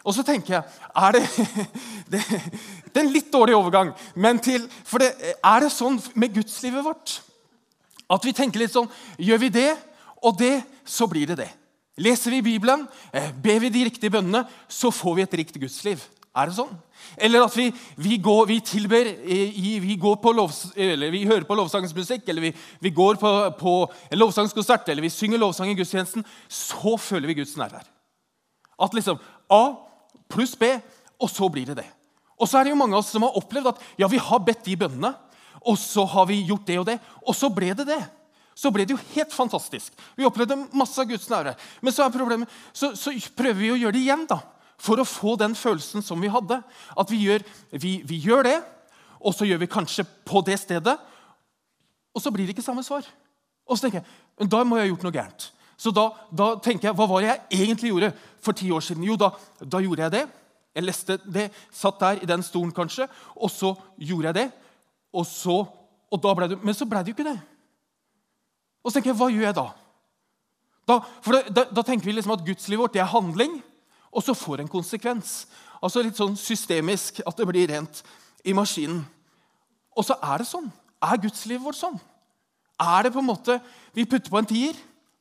Og 0.07 0.15
så 0.15 0.23
tenker 0.25 0.57
jeg 0.57 0.63
er 0.95 1.17
det, 1.17 1.23
det, 2.11 2.23
det 2.87 3.01
er 3.01 3.03
en 3.03 3.13
litt 3.13 3.31
dårlig 3.33 3.57
overgang. 3.57 3.93
Men 4.15 4.39
til, 4.43 4.67
for 4.87 5.03
det, 5.03 5.11
er 5.37 5.65
det 5.65 5.73
sånn 5.75 5.99
med 6.15 6.35
gudslivet 6.37 6.85
vårt 6.85 7.19
at 8.09 8.25
vi 8.25 8.33
tenker 8.33 8.63
litt 8.63 8.73
sånn 8.73 8.89
Gjør 9.21 9.43
vi 9.43 9.51
det 9.53 9.69
og 10.25 10.35
det, 10.39 10.57
så 10.83 11.07
blir 11.07 11.29
det 11.29 11.37
det. 11.39 11.49
Leser 11.99 12.33
vi 12.33 12.41
Bibelen, 12.43 12.87
eh, 13.13 13.29
ber 13.31 13.59
vi 13.63 13.69
de 13.71 13.85
riktige 13.87 14.11
bønnene, 14.11 14.45
så 14.67 14.91
får 14.91 15.15
vi 15.15 15.23
et 15.23 15.35
rikt 15.39 15.59
gudsliv. 15.59 16.01
Er 16.35 16.49
det 16.49 16.55
sånn? 16.57 16.73
Eller 17.17 17.43
at 17.43 17.55
vi, 17.57 17.69
vi, 17.97 18.17
går, 18.21 18.45
vi 18.47 18.59
tilber 18.63 19.07
vi, 19.25 19.95
går 19.99 20.19
på 20.21 20.33
lovs, 20.35 20.73
vi 20.75 21.23
hører 21.25 21.47
på 21.47 21.57
lovsangens 21.57 21.95
musikk, 21.95 22.27
eller 22.27 22.49
vi, 22.49 22.51
vi 22.83 22.91
går 22.95 23.17
på, 23.19 23.31
på 23.59 23.73
en 24.11 24.19
lovsangskonsert, 24.19 24.87
eller 24.91 25.03
vi 25.03 25.11
synger 25.11 25.41
lovsang 25.41 25.71
i 25.71 25.77
gudstjenesten. 25.79 26.25
Så 26.47 26.95
føler 27.01 27.31
vi 27.31 27.39
Guds 27.41 27.55
nærvær. 27.59 27.87
At 28.79 28.95
liksom 28.95 29.19
A 29.49 29.63
pluss 30.31 30.55
B, 30.59 30.69
og 31.19 31.31
så 31.31 31.49
blir 31.51 31.71
det 31.71 31.81
det. 31.81 31.87
Og 32.39 32.47
så 32.47 32.59
er 32.59 32.67
det 32.67 32.73
jo 32.73 32.79
mange 32.79 32.95
av 32.95 33.03
oss 33.03 33.11
som 33.11 33.25
har 33.25 33.35
opplevd 33.39 33.73
at 33.73 33.81
ja, 33.99 34.07
vi 34.07 34.21
har 34.21 34.45
bedt 34.45 34.63
de 34.67 34.77
bønnene, 34.79 35.11
og 35.59 35.75
så 35.79 36.05
har 36.07 36.29
vi 36.29 36.39
gjort 36.47 36.67
det 36.69 36.77
og 36.79 36.87
det, 36.87 36.95
og 37.27 37.35
så 37.35 37.49
ble 37.51 37.73
det 37.75 37.89
det. 37.89 37.99
Så 38.59 38.71
ble 38.75 38.85
det 38.87 38.95
jo 38.95 39.03
helt 39.13 39.33
fantastisk. 39.35 39.93
Vi 40.19 40.27
opplevde 40.27 40.57
masse 40.75 40.99
av 40.99 41.07
Guds 41.07 41.27
nærvær. 41.31 41.59
Men 41.83 41.95
så 41.95 42.03
er 42.03 42.15
problemet, 42.15 42.51
så, 42.75 42.91
så, 42.95 43.13
prøver 43.35 43.59
vi 43.59 43.71
å 43.71 43.77
gjøre 43.79 43.95
det 43.95 44.01
igjen 44.03 44.25
da, 44.27 44.41
for 44.79 44.99
å 44.99 45.07
få 45.07 45.35
den 45.39 45.55
følelsen 45.55 46.03
som 46.03 46.19
vi 46.19 46.31
hadde. 46.31 46.59
At 46.99 47.11
vi 47.11 47.21
gjør, 47.23 47.45
vi, 47.71 47.93
vi 48.07 48.19
gjør 48.23 48.47
det, 48.47 48.57
og 49.19 49.35
så 49.35 49.47
gjør 49.47 49.63
vi 49.63 49.71
kanskje 49.71 50.07
på 50.27 50.43
det 50.47 50.57
stedet, 50.59 50.95
og 52.15 52.23
så 52.23 52.31
blir 52.35 52.47
det 52.47 52.55
ikke 52.55 52.65
samme 52.65 52.83
svar. 52.83 53.07
Og 53.67 53.77
så 53.77 53.85
tenker 53.85 54.03
jeg 54.03 54.49
da 54.49 54.63
må 54.63 54.79
jeg 54.79 54.87
ha 54.87 54.91
gjort 54.93 55.07
noe 55.07 55.15
gærent. 55.15 55.49
Så 55.79 55.93
da, 55.95 56.09
da, 56.35 56.53
tenker 56.59 56.89
jeg, 56.89 56.95
hva 56.97 57.07
var 57.07 57.23
det 57.23 57.29
jeg 57.29 57.63
egentlig 57.63 57.93
gjorde 57.93 58.11
for 58.43 58.57
ti 58.57 58.67
år 58.75 58.83
siden? 58.83 59.05
Jo, 59.07 59.15
da, 59.19 59.31
da 59.63 59.79
gjorde 59.79 60.03
jeg 60.03 60.15
det. 60.17 60.25
Jeg 60.75 60.85
leste 60.85 61.15
det, 61.23 61.45
satt 61.71 62.01
der 62.01 62.19
i 62.23 62.27
den 62.29 62.43
stolen 62.43 62.73
kanskje, 62.75 63.07
og 63.35 63.51
så 63.51 63.71
gjorde 63.95 64.27
jeg 64.29 64.37
det. 64.41 64.47
Og 65.15 65.25
så, 65.25 65.61
og 66.11 66.21
da 66.23 66.33
ble 66.35 66.49
det, 66.51 66.59
Men 66.63 66.75
så 66.75 66.85
ble 66.85 66.99
det 66.99 67.13
jo 67.13 67.17
ikke 67.17 67.29
det. 67.31 67.39
Og 68.83 68.91
så 68.91 68.97
tenker 68.97 69.13
jeg, 69.13 69.19
hva 69.21 69.29
gjør 69.31 69.47
jeg 69.47 69.55
da? 69.55 69.65
Da, 70.89 70.99
for 71.23 71.39
da, 71.53 71.65
da 71.71 71.85
tenker 71.85 72.09
vi 72.09 72.15
liksom 72.17 72.35
at 72.35 72.43
gudslivet 72.45 72.83
vårt 72.83 72.97
det 72.97 73.03
er 73.03 73.11
handling, 73.11 73.59
og 74.09 74.25
så 74.25 74.35
får 74.35 74.59
det 74.59 74.65
en 74.65 74.73
konsekvens. 74.73 75.33
Altså 75.79 76.03
Litt 76.03 76.19
sånn 76.19 76.35
systemisk, 76.39 77.21
at 77.23 77.39
det 77.39 77.47
blir 77.47 77.69
rent 77.71 78.03
i 78.43 78.55
maskinen. 78.57 79.03
Og 79.95 80.05
så 80.07 80.17
er 80.19 80.41
det 80.41 80.49
sånn. 80.49 80.67
Er 80.99 81.21
gudslivet 81.21 81.63
vårt 81.63 81.79
sånn? 81.79 81.99
Er 82.79 83.05
det 83.05 83.13
på 83.13 83.23
en 83.23 83.31
måte, 83.31 83.59
Vi 83.93 84.05
putter 84.05 84.31
på 84.31 84.37
en 84.37 84.45
tier, 84.47 84.75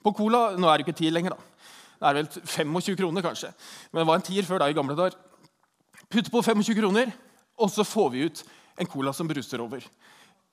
på 0.09 0.17
cola 0.25 0.57
Nå 0.57 0.69
er 0.69 0.81
det 0.81 0.89
ikke 0.89 0.99
10 0.99 1.15
lenger, 1.15 1.37
da. 1.37 1.59
Det 1.99 2.09
er 2.09 2.19
vel 2.21 2.29
25 2.31 2.99
kroner, 2.99 3.25
kanskje. 3.25 3.51
Men 3.91 4.03
det 4.03 4.09
var 4.11 4.21
en 4.21 4.29
tier 4.29 4.47
før 4.47 4.63
da 4.63 4.69
i 4.71 4.77
gamle 4.77 4.97
dager. 4.99 5.17
Putt 6.09 6.31
på 6.33 6.43
25 6.43 6.79
kroner, 6.79 7.11
og 7.59 7.71
så 7.75 7.85
får 7.85 8.13
vi 8.15 8.27
ut 8.29 8.45
en 8.79 8.89
cola 8.89 9.13
som 9.13 9.29
bruser 9.29 9.61
over. 9.61 9.83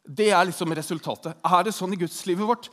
Det 0.05 0.31
er 0.33 0.45
liksom 0.49 0.73
resultatet. 0.77 1.37
Er 1.45 1.65
det 1.65 1.73
sånn 1.73 1.93
i 1.93 1.99
gudslivet 2.01 2.49
vårt? 2.49 2.69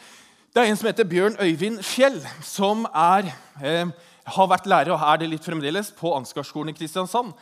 Det 0.53 0.61
er 0.61 0.69
en 0.69 0.77
som 0.77 0.89
heter 0.89 1.09
Bjørn 1.09 1.39
Øyvind 1.41 1.81
Fjell, 1.85 2.19
som 2.45 2.85
er, 2.93 3.31
eh, 3.63 3.87
har 4.27 4.49
vært 4.49 4.67
lærer 4.67 4.93
og 4.93 5.01
er 5.01 5.17
det 5.19 5.31
litt 5.31 5.45
fremdeles 5.45 5.91
på 5.97 6.13
Ansgarskolen 6.17 6.69
i 6.69 6.77
Kristiansand. 6.77 7.33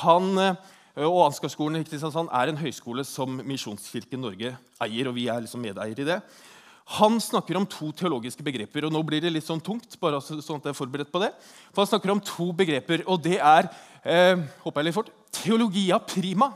Han, 0.00 0.38
eh, 0.38 0.54
og 0.96 1.26
Ansgarskolen 1.26 1.80
i 1.80 1.84
Kristiansand 1.84 2.28
er 2.32 2.48
en 2.48 2.56
høyskole 2.56 3.04
som 3.04 3.36
Misjonskirken 3.44 4.20
Norge 4.20 4.56
eier. 4.80 5.08
og 5.08 5.14
vi 5.14 5.28
er 5.28 5.40
liksom 5.40 5.60
medeier 5.60 5.98
i 5.98 6.04
det. 6.04 6.22
Han 6.84 7.16
snakker 7.20 7.56
om 7.56 7.66
to 7.66 7.88
teologiske 7.96 8.44
begreper. 8.44 8.84
og 8.84 8.92
Nå 8.92 9.00
blir 9.06 9.22
det 9.24 9.32
litt 9.32 9.46
sånn 9.46 9.62
tungt. 9.64 9.96
bare 10.00 10.20
sånn 10.20 10.60
at 10.60 10.68
jeg 10.68 10.74
er 10.74 10.76
forberedt 10.76 11.12
på 11.12 11.22
det. 11.22 11.32
For 11.72 11.82
Han 11.82 11.92
snakker 11.94 12.12
om 12.12 12.20
to 12.20 12.52
begreper, 12.52 13.04
og 13.08 13.22
det 13.22 13.38
er 13.40 13.70
eh, 14.04 14.36
håper 14.64 14.80
jeg 14.80 14.84
litt 14.84 14.94
fort, 14.94 15.10
teologia 15.32 15.98
prima 15.98 16.52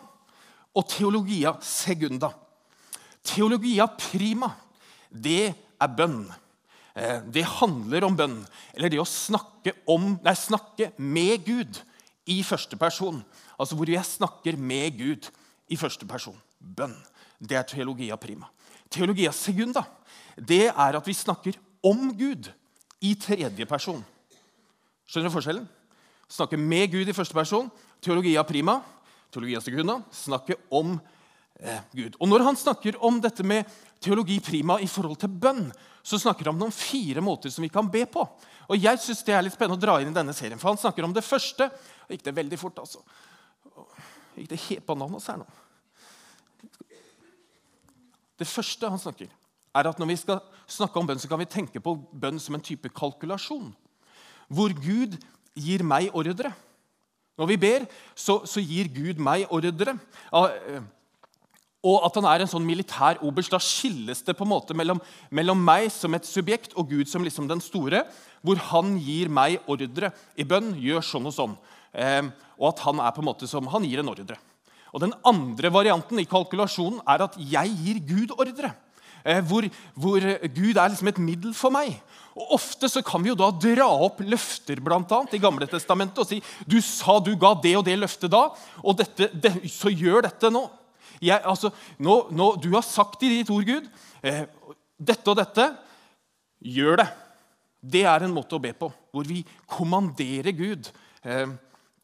og 0.76 0.88
teologia 0.88 1.56
segunda. 1.64 2.32
Teologia 3.25 3.88
prima, 3.88 4.52
det 5.11 5.54
er 5.80 5.97
bønn. 5.97 6.28
Eh, 6.94 7.20
det 7.25 7.44
handler 7.58 8.04
om 8.04 8.16
bønn. 8.16 8.38
Eller 8.75 8.92
det 8.92 9.00
å 9.00 9.08
snakke, 9.08 9.73
om, 9.88 10.18
nei, 10.23 10.35
snakke 10.37 10.92
med 10.99 11.44
Gud 11.47 11.80
i 12.28 12.42
første 12.44 12.76
person. 12.76 13.23
Altså 13.58 13.78
hvor 13.78 13.88
jeg 13.88 14.04
snakker 14.04 14.61
med 14.61 14.99
Gud 14.99 15.30
i 15.73 15.76
første 15.80 16.06
person. 16.08 16.37
Bønn. 16.61 16.97
Det 17.40 17.56
er 17.56 17.66
teologia 17.68 18.16
prima. 18.20 18.49
Teologia 18.92 19.33
segunda 19.37 19.85
det 20.38 20.68
er 20.68 20.97
at 20.97 21.07
vi 21.07 21.16
snakker 21.16 21.59
om 21.85 22.12
Gud 22.16 22.49
i 23.02 23.14
tredje 23.18 23.66
person. 23.66 24.00
Skjønner 25.09 25.30
du 25.30 25.35
forskjellen? 25.35 25.66
Snakke 26.28 26.59
med 26.61 26.92
Gud 26.92 27.09
i 27.09 27.16
første 27.16 27.35
person. 27.35 27.71
Teologia 28.04 28.45
prima. 28.47 28.78
Teologia 29.33 29.61
segunda. 29.64 29.99
Snakke 30.14 30.59
om 30.71 30.99
eh, 31.61 31.80
Gud. 31.92 32.18
Og 32.21 32.28
Når 32.28 32.45
han 32.47 32.59
snakker 32.61 32.99
om 33.04 33.21
dette 33.25 33.47
med 33.47 33.66
teologi 34.00 34.38
prima 34.45 34.78
i 34.80 34.87
forhold 34.87 35.18
til 35.18 35.33
bønn, 35.33 35.71
så 36.02 36.21
snakker 36.21 36.52
han 36.52 36.62
om 36.62 36.75
fire 36.75 37.23
måter 37.25 37.50
som 37.50 37.64
vi 37.64 37.73
kan 37.73 37.88
be 37.90 38.04
på. 38.07 38.23
Og 38.68 38.76
jeg 38.76 39.00
synes 39.00 39.25
Det 39.25 39.35
er 39.35 39.42
litt 39.42 39.57
spennende 39.57 39.78
å 39.78 39.87
dra 39.87 39.97
inn 40.02 40.12
i 40.12 40.18
denne 40.18 40.37
serien, 40.37 40.61
for 40.61 40.71
han 40.71 40.80
snakker 40.80 41.04
om 41.04 41.14
det 41.16 41.26
første. 41.26 41.71
Gikk 42.09 42.25
det 42.25 42.37
veldig 42.37 42.59
fort, 42.61 42.78
altså. 42.78 43.02
Gikk 44.37 44.52
det 44.52 44.61
helt 44.68 44.87
bananas 44.87 45.26
her 45.33 45.40
nå? 45.40 45.49
Det 48.38 48.47
første 48.47 48.90
han 48.90 49.00
snakker, 49.00 49.30
er 49.75 49.88
at 49.90 49.99
når 49.99 50.11
vi 50.12 50.16
skal 50.21 50.40
snakke 50.71 51.00
om 51.00 51.09
bønn, 51.09 51.21
så 51.21 51.28
kan 51.30 51.40
vi 51.40 51.50
tenke 51.50 51.83
på 51.83 51.97
bønn 52.12 52.38
som 52.42 52.57
en 52.57 52.64
type 52.64 52.90
kalkulasjon. 52.95 53.73
Hvor 54.49 54.73
Gud 54.75 55.18
gir 55.59 55.85
meg 55.87 56.14
ordre. 56.16 56.52
Når 57.38 57.50
vi 57.52 57.59
ber, 57.61 57.85
så, 58.18 58.40
så 58.49 58.62
gir 58.62 58.90
Gud 58.95 59.21
meg 59.23 59.47
ordre. 59.54 59.95
Eh, 60.35 60.87
og 61.87 62.07
at 62.09 62.16
han 62.18 62.26
er 62.26 62.42
en 62.42 62.50
sånn 62.50 62.66
militær 62.66 63.21
oberst. 63.26 63.52
Da 63.54 63.61
skilles 63.62 64.25
det 64.26 64.35
på 64.38 64.47
en 64.47 64.52
måte 64.54 64.75
mellom, 64.75 65.02
mellom, 65.30 65.61
meg 65.62 65.90
som 65.95 66.16
et 66.18 66.26
subjekt 66.26 66.75
og 66.78 66.90
Gud 66.90 67.11
som 67.11 67.26
liksom 67.26 67.47
den 67.50 67.62
store, 67.62 68.02
hvor 68.42 68.59
han 68.73 68.97
gir 69.02 69.30
meg 69.30 69.61
ordre 69.71 70.11
i 70.35 70.47
bønn. 70.49 70.75
Gjør 70.83 71.07
sånn 71.07 71.30
og 71.30 71.37
sånn. 71.37 71.57
Eh, 71.95 72.25
og 72.59 72.71
at 72.73 72.87
han 72.87 73.02
er 73.02 73.14
på 73.14 73.23
en 73.23 73.30
måte 73.30 73.50
som, 73.50 73.71
han 73.71 73.87
gir 73.87 74.02
en 74.02 74.11
ordre. 74.14 74.38
Og 74.92 75.02
Den 75.02 75.14
andre 75.26 75.73
varianten 75.73 76.21
i 76.21 76.28
kalkulasjonen 76.28 77.02
er 77.07 77.26
at 77.26 77.37
jeg 77.38 77.75
gir 77.83 78.00
Gud 78.09 78.37
ordre. 78.38 78.73
Eh, 79.25 79.42
hvor, 79.45 79.66
hvor, 79.99 80.25
Gud 80.54 80.76
er 80.76 80.88
liksom 80.88 81.11
et 81.11 81.21
middel 81.21 81.54
for 81.57 81.75
meg. 81.75 81.99
Og 82.38 82.54
Ofte 82.59 82.88
så 82.90 83.02
kan 83.04 83.23
vi 83.25 83.33
jo 83.33 83.38
da 83.38 83.50
dra 83.50 83.88
opp 84.07 84.23
løfter 84.23 84.80
blant 84.85 85.11
annet, 85.12 85.35
i 85.35 85.42
Gamle 85.42 85.66
testamentet 85.68 86.23
og 86.23 86.28
si 86.28 86.38
du 86.71 86.78
sa 86.85 87.18
du 87.21 87.33
ga 87.40 87.52
det 87.59 87.75
og 87.80 87.85
det 87.88 87.99
løftet 87.99 88.30
da, 88.33 88.45
og 88.85 88.99
dette, 89.00 89.30
det, 89.35 89.57
så 89.75 89.90
gjør 89.90 90.28
dette 90.28 90.52
nå. 90.54 90.64
Jeg, 91.18 91.42
altså, 91.42 91.73
nå, 91.99 92.21
nå. 92.30 92.52
Du 92.62 92.71
har 92.76 92.87
sagt 92.87 93.25
i 93.26 93.33
ditt 93.33 93.50
ord, 93.50 93.66
Gud, 93.66 93.88
eh, 94.23 94.45
dette 94.99 95.33
og 95.33 95.40
dette. 95.40 95.66
Gjør 96.62 97.02
det. 97.02 97.09
Det 97.78 98.04
er 98.11 98.25
en 98.26 98.35
måte 98.35 98.57
å 98.57 98.62
be 98.62 98.73
på, 98.75 98.88
hvor 99.14 99.26
vi 99.26 99.42
kommanderer 99.71 100.54
Gud. 100.54 100.90
Eh, 101.26 101.50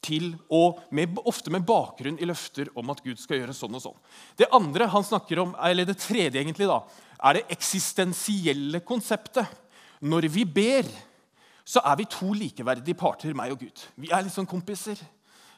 til 0.04 0.34
og 0.52 0.82
med, 0.94 1.16
ofte 1.24 1.52
med 1.52 1.64
bakgrunn 1.66 2.20
i 2.20 2.28
løfter 2.28 2.68
om 2.78 2.92
at 2.92 3.00
Gud 3.04 3.20
skal 3.20 3.40
gjøre 3.40 3.56
sånn 3.56 3.78
og 3.78 3.84
sånn. 3.86 3.98
Det 4.36 4.50
andre 4.54 4.88
han 4.92 5.06
snakker 5.06 5.40
om, 5.42 5.56
eller 5.64 5.88
det 5.88 5.96
tredje 6.02 6.40
egentlig 6.40 6.68
da, 6.70 6.82
er 7.24 7.38
det 7.38 7.46
eksistensielle 7.56 8.82
konseptet. 8.84 9.48
Når 10.04 10.28
vi 10.34 10.44
ber, 10.44 10.88
så 11.64 11.80
er 11.88 11.96
vi 11.96 12.08
to 12.12 12.34
likeverdige 12.36 12.98
parter, 12.98 13.32
meg 13.36 13.54
og 13.54 13.64
Gud. 13.64 13.84
Vi 13.96 14.12
er 14.12 14.26
liksom 14.26 14.48
kompiser. 14.48 15.00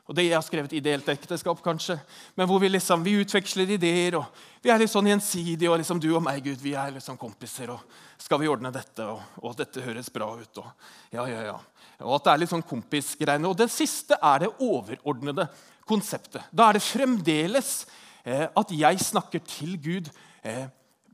Og 0.07 0.15
det 0.15 0.29
Jeg 0.29 0.37
har 0.37 0.45
skrevet 0.47 0.73
ideelt 0.73 1.09
ekteskap, 1.11 1.59
kanskje, 1.63 1.97
men 2.37 2.47
hvor 2.47 2.61
vi 2.63 2.69
liksom, 2.69 3.03
vi 3.03 3.17
utveksler 3.19 3.73
ideer. 3.75 4.15
og 4.15 4.25
Vi 4.63 4.71
er 4.71 4.79
litt 4.79 4.91
sånn 4.93 5.09
gjensidige, 5.11 5.71
og 5.71 5.81
liksom 5.81 5.99
du 5.99 6.13
og 6.15 6.23
meg, 6.23 6.45
Gud, 6.45 6.63
vi 6.63 6.77
er 6.79 6.93
liksom 6.95 7.19
kompiser. 7.19 7.73
og 7.75 7.81
Skal 8.19 8.39
vi 8.39 8.47
ordne 8.47 8.71
dette, 8.71 9.03
og, 9.03 9.19
og 9.43 9.57
dette 9.59 9.83
høres 9.83 10.11
bra 10.15 10.31
ut? 10.39 10.59
og 10.63 10.71
ja, 11.11 11.27
ja, 11.27 11.43
ja. 11.51 11.59
Og 12.05 12.19
at 12.19 12.27
det 12.27 12.33
er 12.33 12.43
litt 12.43 12.53
sånn 12.53 12.67
kompisgreiene. 12.67 13.49
Og 13.49 13.57
det 13.59 13.71
siste 13.73 14.19
er 14.21 14.45
det 14.45 14.53
overordnede 14.63 15.49
konseptet. 15.89 16.45
Da 16.53 16.69
er 16.69 16.77
det 16.77 16.85
fremdeles 16.85 17.87
eh, 18.25 18.47
at 18.49 18.75
jeg 18.75 19.01
snakker 19.01 19.45
til 19.47 19.77
Gud 19.81 20.11
eh, 20.45 20.67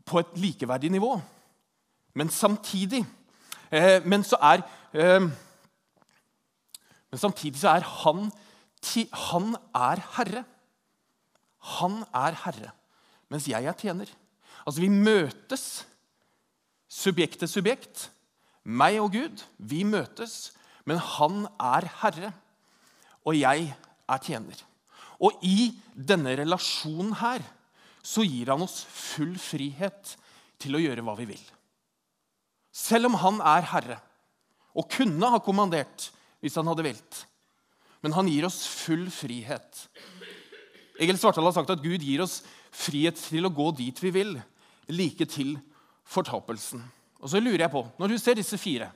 på 0.08 0.22
et 0.22 0.32
likeverdig 0.42 0.90
nivå. 0.90 1.14
Men 2.14 2.28
samtidig 2.28 3.04
eh, 3.70 4.04
Men 4.04 4.24
så 4.24 4.36
er 4.42 4.64
eh, 4.92 5.20
Men 7.10 7.18
samtidig 7.18 7.60
så 7.60 7.68
er 7.76 7.86
han 8.02 8.30
Han 9.12 9.56
er 9.74 10.02
herre. 10.16 10.44
Han 11.78 12.02
er 12.10 12.34
herre, 12.44 12.72
mens 13.30 13.46
jeg 13.46 13.64
er 13.64 13.76
tjener. 13.78 14.08
Altså, 14.66 14.80
vi 14.80 14.88
møtes, 14.88 15.86
subjekt 16.90 17.38
til 17.38 17.48
subjekt. 17.48 18.08
Meg 18.64 18.98
og 19.00 19.12
Gud, 19.14 19.44
vi 19.58 19.84
møtes. 19.86 20.52
Men 20.88 20.98
han 20.98 21.46
er 21.62 21.88
herre, 22.02 22.32
og 23.22 23.38
jeg 23.38 23.68
er 23.72 24.22
tjener. 24.22 24.62
Og 25.22 25.38
i 25.46 25.70
denne 25.94 26.34
relasjonen 26.40 27.14
her 27.20 27.44
så 28.02 28.24
gir 28.26 28.50
han 28.50 28.64
oss 28.64 28.80
full 28.90 29.36
frihet 29.38 30.16
til 30.62 30.74
å 30.74 30.82
gjøre 30.82 31.04
hva 31.06 31.14
vi 31.18 31.28
vil. 31.30 31.42
Selv 32.72 33.10
om 33.10 33.18
han 33.20 33.38
er 33.44 33.68
herre 33.70 33.98
og 34.72 34.88
kunne 34.90 35.30
ha 35.30 35.38
kommandert 35.44 36.08
hvis 36.42 36.56
han 36.58 36.66
hadde 36.70 36.86
vilt. 36.86 37.20
Men 38.02 38.16
han 38.16 38.26
gir 38.26 38.48
oss 38.48 38.64
full 38.66 39.06
frihet. 39.14 39.84
Egil 40.98 41.20
Svartdal 41.20 41.46
har 41.46 41.54
sagt 41.54 41.70
at 41.70 41.84
Gud 41.84 42.02
gir 42.02 42.24
oss 42.24 42.40
frihet 42.72 43.20
til 43.20 43.46
å 43.46 43.52
gå 43.54 43.68
dit 43.78 44.02
vi 44.02 44.10
vil, 44.14 44.34
like 44.90 45.28
til 45.30 45.54
fortapelsen. 46.08 46.82
Og 47.22 47.30
så 47.30 47.38
lurer 47.38 47.68
jeg 47.68 47.70
på, 47.70 47.86
Når 47.98 48.08
du 48.08 48.18
ser 48.18 48.34
disse 48.34 48.58
fire, 48.58 48.90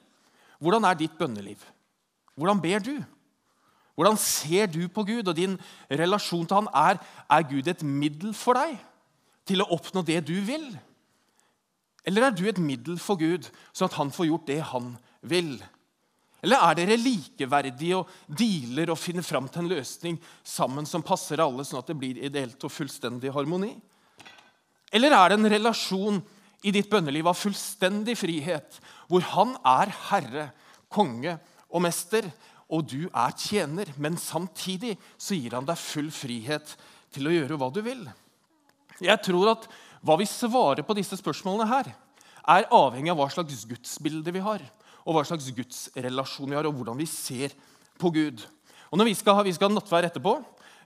hvordan 0.58 0.84
er 0.84 0.98
ditt 0.98 1.14
bønneliv? 1.18 1.60
Hvordan 2.36 2.60
ber 2.62 2.82
du? 2.84 2.96
Hvordan 3.96 4.18
ser 4.20 4.68
du 4.68 4.82
på 4.92 5.06
Gud 5.08 5.28
og 5.28 5.36
din 5.36 5.56
relasjon 5.88 6.44
til 6.46 6.58
han? 6.60 6.68
Er, 6.74 7.00
er 7.32 7.48
Gud 7.48 7.68
et 7.68 7.82
middel 7.82 8.34
for 8.36 8.58
deg 8.58 8.76
til 9.48 9.62
å 9.64 9.70
oppnå 9.72 10.02
det 10.04 10.20
du 10.28 10.34
vil? 10.44 10.66
Eller 12.06 12.28
er 12.28 12.36
du 12.36 12.44
et 12.46 12.60
middel 12.62 13.00
for 13.02 13.18
Gud, 13.18 13.48
sånn 13.72 13.88
at 13.88 13.96
han 13.98 14.12
får 14.14 14.28
gjort 14.28 14.46
det 14.50 14.60
han 14.68 14.92
vil? 15.26 15.56
Eller 16.44 16.62
er 16.62 16.76
dere 16.78 17.00
likeverdige 17.00 17.96
og 17.98 18.12
dealer 18.28 18.92
og 18.92 19.00
finner 19.00 19.24
fram 19.26 19.48
til 19.50 19.64
en 19.64 19.72
løsning 19.72 20.20
sammen 20.46 20.86
som 20.86 21.02
passer 21.02 21.40
alle, 21.42 21.64
sånn 21.66 21.80
at 21.80 21.88
det 21.90 21.96
blir 21.98 22.20
ideelt 22.20 22.68
og 22.68 22.70
fullstendig 22.70 23.32
harmoni? 23.34 23.72
Eller 24.94 25.16
er 25.16 25.32
det 25.32 25.40
en 25.40 25.52
relasjon 25.56 26.20
i 26.66 26.72
ditt 26.74 26.90
bønneliv 26.92 27.26
av 27.32 27.40
fullstendig 27.40 28.14
frihet, 28.20 28.78
hvor 29.08 29.24
han 29.32 29.56
er 29.66 29.92
herre, 30.10 30.50
konge 30.92 31.34
og 31.70 31.82
mester, 31.84 32.28
og 32.66 32.86
du 32.90 33.06
er 33.08 33.34
tjener. 33.38 33.90
Men 33.96 34.18
samtidig 34.20 34.96
så 35.18 35.38
gir 35.38 35.56
han 35.56 35.66
deg 35.68 35.80
full 35.80 36.10
frihet 36.14 36.76
til 37.14 37.28
å 37.28 37.34
gjøre 37.34 37.58
hva 37.60 37.70
du 37.72 37.82
vil. 37.84 38.06
Jeg 39.02 39.20
tror 39.24 39.52
at 39.52 39.68
hva 40.06 40.16
vi 40.20 40.28
svarer 40.28 40.86
på 40.86 40.96
disse 40.96 41.18
spørsmålene 41.18 41.68
her, 41.70 41.92
er 42.46 42.68
avhengig 42.74 43.10
av 43.10 43.18
hva 43.18 43.28
slags 43.32 43.64
gudsbilde 43.66 44.32
vi 44.34 44.42
har, 44.42 44.62
og 45.06 45.16
hva 45.16 45.24
slags 45.26 45.48
gudsrelasjon 45.54 46.52
vi 46.52 46.58
har, 46.58 46.68
og 46.68 46.78
hvordan 46.78 46.98
vi 46.98 47.08
ser 47.10 47.54
på 47.98 48.12
Gud. 48.14 48.44
Og 48.90 49.00
når 49.00 49.10
Vi 49.10 49.16
skal 49.18 49.34
ha, 49.34 49.42
vi 49.42 49.52
skal 49.52 49.68
ha 49.68 49.74
nattvær 49.74 50.06
etterpå, 50.06 50.36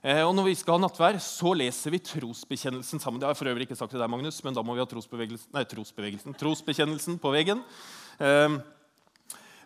eh, 0.01 0.23
og 0.25 0.33
når 0.35 0.49
vi 0.49 0.55
skal 0.57 0.79
ha 0.79 0.81
nattvær, 0.81 1.19
så 1.21 1.53
leser 1.53 1.93
vi 1.93 2.01
trosbekjennelsen 2.01 2.99
sammen. 2.99 3.19
Det 3.21 3.29
har 3.29 3.35
jeg 3.35 3.41
for 3.43 3.51
øvrig 3.53 3.69
ikke 3.69 3.77
sagt 3.77 3.93
til 3.93 4.01
deg, 4.01 4.09
Magnus, 4.09 4.41
men 4.43 4.57
da 4.57 4.63
må 4.65 4.73
vi 4.73 4.81
ha 4.81 4.89
trosbevegelsen, 4.89 5.53
nei, 5.53 5.65
trosbevegelsen, 5.69 6.37
trosbekjennelsen 6.41 7.19
på 7.21 7.33
veggen. 7.33 7.61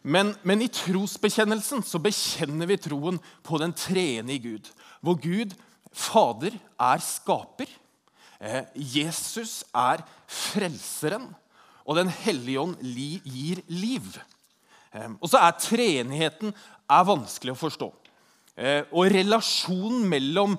Men, 0.05 0.35
men, 0.45 0.62
i 0.62 0.69
trosbekjennelsen 0.69 1.81
så 1.85 1.97
bekjenner 2.01 2.69
vi 2.69 2.77
troen 2.77 3.17
på 3.45 3.57
den 3.57 3.74
treenige 3.74 4.43
Gud. 4.43 4.69
Hvor 5.01 5.17
Gud, 5.17 5.55
Fader, 5.95 6.53
er 6.77 7.01
skaper. 7.01 7.71
Eh, 8.38 8.67
Jesus 8.75 9.63
er 9.74 10.03
frelseren. 10.29 11.25
Og 11.85 11.97
Den 11.97 12.09
hellige 12.09 12.62
ånd 12.62 12.77
gir 12.81 13.62
liv. 13.67 14.13
Eh, 14.93 15.09
og 15.17 15.29
så 15.29 15.41
er 15.41 15.57
treenigheten 15.62 16.53
vanskelig 17.09 17.55
å 17.55 17.62
forstå. 17.63 17.89
Eh, 18.55 18.83
og 18.93 19.09
relasjonen 19.12 20.05
mellom 20.09 20.53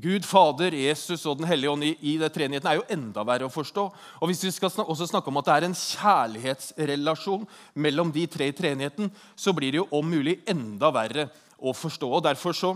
Gud, 0.00 0.24
Fader, 0.24 0.72
Jesus 0.72 1.26
og 1.28 1.40
Den 1.40 1.48
hellige 1.48 1.70
ånd 1.70 1.84
i, 1.84 1.92
i 2.00 2.14
det 2.20 2.30
treenigheten 2.32 2.70
er 2.70 2.78
jo 2.78 2.86
enda 2.94 3.24
verre 3.26 3.48
å 3.48 3.52
forstå. 3.52 3.84
Og 4.20 4.30
Hvis 4.30 4.44
vi 4.46 4.52
skal 4.54 4.72
snak 4.72 4.88
også 4.88 5.08
snakke 5.10 5.28
om 5.28 5.40
at 5.40 5.48
det 5.48 5.56
er 5.56 5.66
en 5.66 5.76
kjærlighetsrelasjon 5.76 7.44
mellom 7.84 8.12
de 8.14 8.24
tre 8.30 8.48
i 8.48 8.54
treenigheten, 8.56 9.10
så 9.36 9.52
blir 9.56 9.74
det 9.74 9.82
jo 9.82 9.88
om 9.98 10.08
mulig 10.08 10.38
enda 10.48 10.92
verre 10.94 11.28
å 11.58 11.74
forstå. 11.76 12.08
og 12.08 12.24
derfor 12.24 12.56
så, 12.56 12.72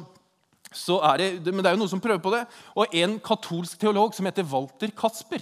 så 0.72 0.98
er 1.12 1.22
det, 1.40 1.54
Men 1.54 1.62
det 1.62 1.70
er 1.70 1.78
jo 1.78 1.82
noen 1.84 1.94
som 1.94 2.02
prøver 2.02 2.20
på 2.24 2.34
det. 2.34 2.44
Og 2.76 2.98
En 3.02 3.16
katolsk 3.20 3.78
teolog 3.80 4.12
som 4.14 4.28
heter 4.28 4.48
Walter 4.50 4.90
Kasper, 4.90 5.40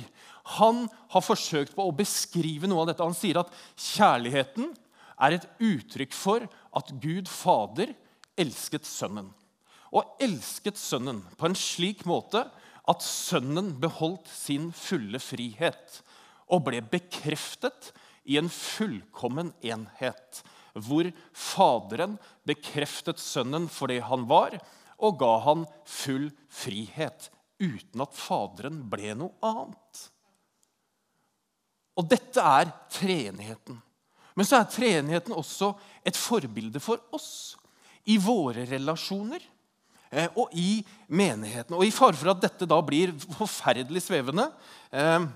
han 0.60 0.86
har 1.10 1.24
forsøkt 1.24 1.74
på 1.74 1.84
å 1.84 1.94
beskrive 1.94 2.70
noe 2.70 2.84
av 2.84 2.92
dette. 2.92 3.04
Han 3.04 3.16
sier 3.16 3.42
at 3.42 3.50
kjærligheten 3.76 4.70
er 5.20 5.36
et 5.36 5.50
uttrykk 5.58 6.14
for 6.16 6.46
at 6.46 6.94
Gud 7.02 7.28
Fader 7.28 7.92
elsket 8.40 8.86
Sønnen 8.88 9.28
og 9.90 10.22
elsket 10.22 10.78
Sønnen 10.78 11.22
på 11.38 11.48
en 11.48 11.58
slik 11.58 12.04
måte 12.08 12.44
at 12.90 13.04
Sønnen 13.04 13.72
beholdt 13.82 14.28
sin 14.30 14.70
fulle 14.76 15.20
frihet 15.22 16.00
og 16.50 16.64
ble 16.66 16.80
bekreftet 16.92 17.92
i 18.30 18.38
en 18.40 18.50
fullkommen 18.52 19.52
enhet 19.66 20.42
hvor 20.74 21.08
Faderen 21.34 22.16
bekreftet 22.46 23.20
Sønnen 23.22 23.66
for 23.72 23.90
det 23.90 24.00
han 24.06 24.26
var, 24.30 24.54
og 25.00 25.18
ga 25.18 25.32
han 25.46 25.66
full 25.88 26.28
frihet, 26.52 27.30
uten 27.58 28.04
at 28.04 28.16
Faderen 28.16 28.82
ble 28.92 29.14
noe 29.18 29.34
annet. 29.42 30.02
Og 31.98 32.06
dette 32.08 32.40
er 32.40 32.70
treenigheten. 32.92 33.80
Men 34.38 34.46
så 34.46 34.60
er 34.60 34.70
treenigheten 34.70 35.34
også 35.36 35.72
et 36.06 36.16
forbilde 36.16 36.80
for 36.80 37.02
oss 37.16 37.56
i 38.08 38.16
våre 38.22 38.62
relasjoner 38.70 39.42
og 40.34 40.50
i 40.58 40.80
menigheten. 41.06 41.76
Og 41.76 41.84
i 41.86 41.94
fare 41.94 42.18
for 42.18 42.32
at 42.32 42.42
dette 42.42 42.66
da 42.68 42.80
blir 42.82 43.12
forferdelig 43.38 44.02
svevende 44.08 44.48
eh, 44.90 45.28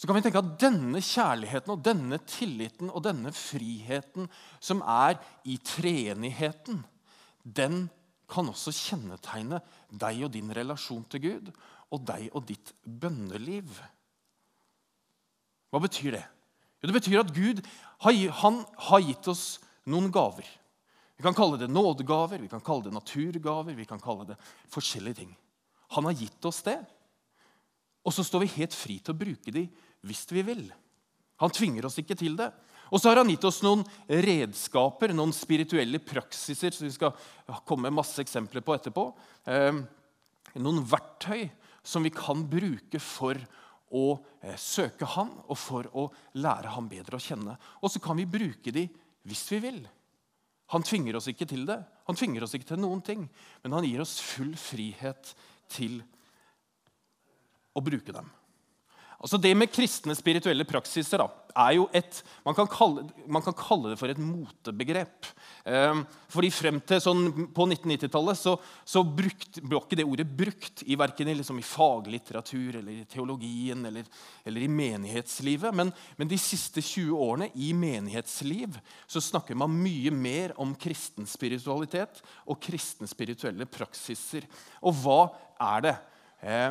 så 0.00 0.08
kan 0.08 0.16
vi 0.16 0.22
tenke 0.24 0.40
at 0.40 0.54
denne 0.62 1.00
kjærligheten 1.04 1.74
og 1.74 1.82
denne 1.84 2.16
tilliten 2.24 2.88
og 2.88 3.02
denne 3.04 3.34
friheten 3.36 4.30
som 4.56 4.80
er 4.88 5.18
i 5.44 5.58
treenigheten, 5.60 6.78
den 7.44 7.82
kan 8.30 8.48
også 8.48 8.72
kjennetegne 8.72 9.58
deg 9.92 10.22
og 10.24 10.32
din 10.32 10.54
relasjon 10.56 11.04
til 11.12 11.24
Gud 11.26 11.50
og 11.92 12.06
deg 12.08 12.30
og 12.32 12.46
ditt 12.48 12.72
bønneliv. 12.80 13.74
Hva 15.68 15.82
betyr 15.84 16.16
det? 16.16 16.24
Jo, 16.80 16.88
det 16.88 16.96
betyr 16.96 17.20
at 17.20 17.34
Gud 17.36 17.60
han 18.40 18.62
har 18.88 19.04
gitt 19.04 19.28
oss 19.28 19.44
noen 19.84 20.08
gaver. 20.14 20.48
Vi 21.20 21.22
kan 21.22 21.34
kalle 21.36 21.58
det 21.60 21.66
nådegaver, 21.68 22.38
vi 22.38 22.48
kan 22.48 22.62
kalle 22.64 22.86
det 22.86 22.94
naturgaver, 22.96 23.74
vi 23.76 23.84
kan 23.84 24.00
kalle 24.00 24.24
det 24.24 24.36
forskjellige 24.72 25.18
ting. 25.18 25.34
Han 25.92 26.06
har 26.08 26.16
gitt 26.16 26.46
oss 26.48 26.62
det, 26.64 26.78
og 28.00 28.14
så 28.16 28.24
står 28.24 28.46
vi 28.46 28.54
helt 28.54 28.72
fri 28.72 28.96
til 29.04 29.12
å 29.12 29.18
bruke 29.20 29.52
dem 29.52 29.66
hvis 30.08 30.22
vi 30.32 30.46
vil. 30.48 30.62
Han 31.44 31.52
tvinger 31.52 31.84
oss 31.84 32.00
ikke 32.00 32.16
til 32.16 32.40
det. 32.40 32.48
Og 32.88 33.02
så 33.02 33.10
har 33.12 33.20
han 33.20 33.28
gitt 33.28 33.44
oss 33.44 33.60
noen 33.60 33.84
redskaper, 34.08 35.12
noen 35.12 35.36
spirituelle 35.36 36.00
praksiser, 36.00 36.72
som 36.72 36.88
vi 36.88 36.94
skal 36.96 37.12
komme 37.68 37.90
med 37.90 37.98
masse 38.00 38.24
eksempler 38.24 38.64
på 38.64 38.78
etterpå. 38.78 39.10
Eh, 39.44 39.84
noen 40.56 40.82
verktøy 40.88 41.50
som 41.84 42.00
vi 42.00 42.16
kan 42.16 42.48
bruke 42.48 42.96
for 42.96 43.36
å 43.92 44.06
eh, 44.40 44.56
søke 44.56 45.04
Han 45.18 45.36
og 45.44 45.56
for 45.68 45.92
å 45.92 46.08
lære 46.40 46.72
ham 46.80 46.88
bedre 46.88 47.20
å 47.20 47.28
kjenne. 47.28 47.60
Og 47.84 47.92
så 47.92 48.00
kan 48.00 48.16
vi 48.16 48.30
bruke 48.40 48.72
de 48.72 48.88
hvis 49.28 49.50
vi 49.52 49.66
vil. 49.68 49.82
Han 50.70 50.84
tvinger 50.86 51.18
oss 51.18 51.26
ikke 51.30 51.48
til 51.50 51.64
det. 51.66 51.78
Han 52.06 52.18
tvinger 52.18 52.44
oss 52.46 52.54
ikke 52.54 52.68
til 52.68 52.80
noen 52.82 53.00
ting, 53.02 53.24
men 53.64 53.74
han 53.74 53.86
gir 53.86 54.02
oss 54.02 54.18
full 54.22 54.52
frihet 54.58 55.32
til 55.70 55.98
å 57.74 57.82
bruke 57.82 58.14
dem. 58.14 58.28
Altså 59.20 59.38
Det 59.38 59.52
med 59.56 59.72
kristne 59.72 60.14
spirituelle 60.16 60.64
praksiser 60.68 61.20
da, 61.20 61.26
er 61.54 61.74
jo 61.76 61.86
et 61.96 62.20
man 62.44 62.56
kan, 62.56 62.68
kalle, 62.70 63.04
man 63.30 63.44
kan 63.44 63.54
kalle 63.56 63.92
det 63.92 63.98
for 64.00 64.12
et 64.12 64.20
motebegrep. 64.20 65.28
Eh, 65.68 66.02
fordi 66.32 66.50
Frem 66.54 66.80
til 66.84 67.00
sånn, 67.02 67.48
på 67.54 67.66
1990-tallet 67.68 68.38
så, 68.38 68.56
så 68.84 69.02
brukt, 69.04 69.60
ble 69.62 69.80
ikke 69.80 69.98
det 70.00 70.06
ordet 70.08 70.26
brukt 70.26 70.84
i 70.86 70.98
verken 70.98 71.30
liksom, 71.32 71.60
i 71.60 71.66
faglitteratur 71.66 72.80
eller 72.80 73.00
i 73.00 73.06
teologien 73.10 73.86
eller, 73.88 74.08
eller 74.44 74.66
i 74.66 74.70
menighetslivet. 74.70 75.74
Men, 75.76 75.92
men, 76.18 76.30
de 76.30 76.38
siste 76.40 76.82
20 76.84 77.14
årene 77.16 77.50
i 77.54 77.72
menighetsliv 77.76 78.78
så 79.10 79.22
snakker 79.24 79.58
man 79.58 79.74
mye 79.74 80.12
mer 80.14 80.54
om 80.60 80.74
kristen 80.78 81.28
spiritualitet 81.28 82.22
og 82.46 82.60
kristne 82.62 83.08
spirituelle 83.10 83.68
praksiser. 83.70 84.46
Og 84.84 84.96
hva 85.02 85.20
er 85.72 85.86
det? 85.88 85.96
Eh, 86.44 86.70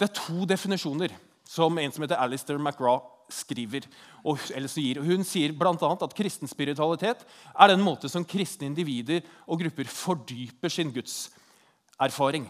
det 0.00 0.08
er 0.08 0.16
to 0.16 0.46
definisjoner 0.48 1.12
som 1.50 1.78
en 1.78 1.92
som 1.92 2.04
heter 2.04 2.20
Alistair 2.22 2.60
McGraw 2.60 3.02
skriver. 3.34 3.86
Og, 4.24 4.40
sier. 4.70 5.00
Hun 5.04 5.24
sier 5.26 5.54
bl.a. 5.56 5.74
at 5.74 6.16
kristen 6.16 6.50
spiritualitet 6.50 7.24
er 7.54 7.72
den 7.72 7.84
måte 7.84 8.10
som 8.12 8.26
kristne 8.26 8.68
individer 8.70 9.24
og 9.46 9.62
grupper 9.62 9.90
fordyper 9.90 10.72
sin 10.72 10.92
gudserfaring. 10.94 12.48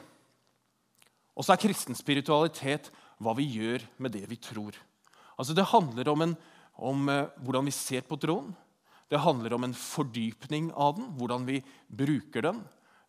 Og 1.37 1.46
så 1.46 1.55
er 1.55 1.62
kristen 1.62 1.96
spiritualitet 1.96 2.90
hva 3.20 3.35
vi 3.37 3.46
gjør 3.59 3.85
med 4.00 4.16
det 4.16 4.26
vi 4.31 4.40
tror. 4.40 4.74
Altså 5.38 5.57
Det 5.57 5.70
handler 5.70 6.09
om, 6.12 6.26
en, 6.26 6.35
om 6.76 7.09
uh, 7.09 7.28
hvordan 7.44 7.68
vi 7.68 7.74
ser 7.74 8.05
på 8.09 8.18
troen. 8.20 8.50
Det 9.11 9.20
handler 9.20 9.57
om 9.57 9.64
en 9.66 9.74
fordypning 9.74 10.70
av 10.78 10.98
den, 10.98 11.09
hvordan 11.18 11.46
vi 11.48 11.59
bruker 11.88 12.44
den. 12.46 12.61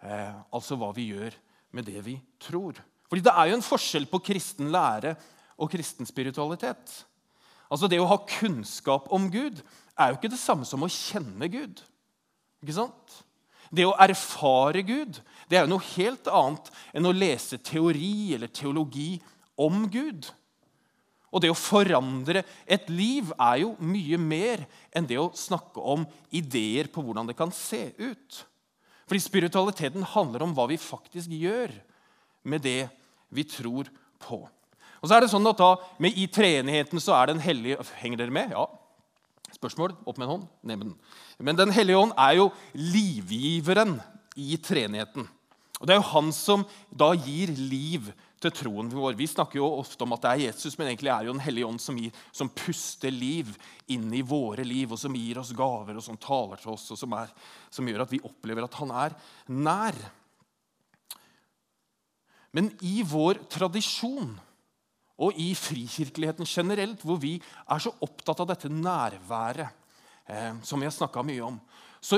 Eh, 0.01 0.33
altså 0.49 0.73
hva 0.79 0.89
vi 0.95 1.11
gjør 1.11 1.35
med 1.77 1.85
det 1.85 2.01
vi 2.07 2.15
tror. 2.41 2.79
Fordi 3.05 3.21
Det 3.21 3.33
er 3.37 3.51
jo 3.51 3.57
en 3.59 3.65
forskjell 3.65 4.07
på 4.09 4.21
kristen 4.25 4.71
lære 4.73 5.13
og 5.61 5.69
kristen 5.69 6.07
spiritualitet. 6.09 7.03
Altså 7.71 7.87
Det 7.87 8.01
å 8.01 8.09
ha 8.09 8.19
kunnskap 8.27 9.07
om 9.15 9.29
Gud 9.31 9.61
er 9.95 10.11
jo 10.11 10.19
ikke 10.19 10.31
det 10.33 10.41
samme 10.41 10.67
som 10.67 10.83
å 10.83 10.91
kjenne 10.91 11.47
Gud. 11.51 11.81
Ikke 12.61 12.75
sant? 12.75 13.21
Det 13.71 13.85
å 13.87 13.95
erfare 14.03 14.83
Gud 14.83 15.21
det 15.47 15.57
er 15.57 15.65
jo 15.65 15.73
noe 15.73 15.89
helt 15.93 16.27
annet 16.31 16.69
enn 16.95 17.07
å 17.07 17.15
lese 17.15 17.59
teori 17.63 18.35
eller 18.35 18.51
teologi 18.51 19.15
om 19.59 19.85
Gud. 19.91 20.27
Og 21.31 21.43
det 21.43 21.51
å 21.51 21.57
forandre 21.57 22.43
et 22.67 22.89
liv 22.91 23.31
er 23.37 23.61
jo 23.63 23.73
mye 23.79 24.19
mer 24.19 24.65
enn 24.95 25.07
det 25.07 25.19
å 25.19 25.31
snakke 25.35 25.79
om 25.79 26.03
ideer 26.35 26.91
på 26.91 27.03
hvordan 27.03 27.29
det 27.29 27.37
kan 27.39 27.53
se 27.55 27.89
ut. 27.99 28.41
Fordi 29.07 29.23
spiritualiteten 29.23 30.07
handler 30.13 30.43
om 30.43 30.55
hva 30.55 30.67
vi 30.71 30.79
faktisk 30.79 31.31
gjør 31.35 31.71
med 32.47 32.63
det 32.63 32.89
vi 33.31 33.47
tror 33.47 33.87
på. 34.19 34.43
Og 35.01 35.09
så 35.09 35.17
er 35.17 35.23
det 35.23 35.31
sånn 35.33 35.49
at 35.49 35.57
da, 35.57 35.73
med 36.01 36.17
I 36.17 36.27
treenigheten 36.29 37.01
så 37.01 37.15
er 37.17 37.31
Den 37.31 37.41
hellige 37.41 37.81
Henger 38.01 38.21
dere 38.21 38.33
med? 38.33 38.53
Ja. 38.53 38.67
Spørsmål? 39.51 39.95
Opp 40.05 40.17
med 40.17 40.27
en 40.27 40.33
hånd. 40.35 40.47
Ned 40.63 40.77
med 40.77 40.87
den. 40.91 40.97
Men 41.41 41.59
Den 41.59 41.73
hellige 41.73 41.99
ånd 41.99 42.13
er 42.17 42.37
jo 42.37 42.49
livgiveren 42.77 43.97
i 44.37 44.57
treenigheten. 44.61 45.27
Og 45.81 45.87
Det 45.87 45.95
er 45.95 45.97
jo 45.97 46.11
han 46.13 46.29
som 46.35 46.65
da 46.93 47.09
gir 47.17 47.49
liv 47.57 48.11
til 48.41 48.53
troen 48.53 48.89
vår. 48.93 49.15
Vi 49.17 49.27
snakker 49.29 49.57
jo 49.57 49.69
ofte 49.81 50.05
om 50.05 50.13
at 50.13 50.21
det 50.21 50.31
er 50.31 50.43
Jesus, 50.47 50.77
men 50.77 50.91
egentlig 50.91 51.09
er 51.09 51.23
det 51.23 51.29
jo 51.29 51.33
Den 51.33 51.45
hellige 51.45 51.67
ånd 51.67 51.81
som, 51.81 51.97
gir, 51.97 52.13
som 52.31 52.49
puster 52.53 53.13
liv 53.13 53.49
inn 53.89 54.07
i 54.13 54.21
våre 54.21 54.65
liv, 54.65 54.93
og 54.93 55.01
som 55.01 55.17
gir 55.17 55.41
oss 55.41 55.53
gaver, 55.57 55.97
og 55.97 56.05
som 56.05 56.17
taler 56.21 56.61
til 56.61 56.73
oss, 56.73 56.85
og 56.93 57.01
som, 57.01 57.13
er, 57.17 57.33
som 57.73 57.89
gjør 57.89 58.05
at 58.05 58.13
vi 58.13 58.21
opplever 58.21 58.65
at 58.65 58.77
han 58.77 58.93
er 58.93 59.17
nær. 59.49 59.97
Men 62.53 62.69
i 62.85 63.01
vår 63.07 63.41
tradisjon 63.49 64.35
og 65.21 65.37
i 65.37 65.51
frikirkeligheten 65.57 66.47
generelt, 66.49 67.03
hvor 67.05 67.19
vi 67.21 67.35
er 67.41 67.83
så 67.83 67.93
opptatt 68.01 68.41
av 68.41 68.49
dette 68.49 68.71
nærværet 68.71 69.67
eh, 70.25 70.55
som 70.65 70.81
vi 70.81 70.89
har 70.89 70.95
snakka 70.95 71.23
mye 71.25 71.45
om, 71.45 71.59
så 72.01 72.17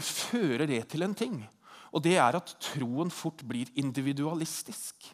fører 0.00 0.64
det 0.70 0.80
til 0.92 1.04
en 1.04 1.16
ting. 1.16 1.42
Og 1.92 2.02
det 2.02 2.16
er 2.18 2.38
at 2.38 2.56
troen 2.72 3.12
fort 3.12 3.44
blir 3.46 3.68
individualistisk. 3.78 5.12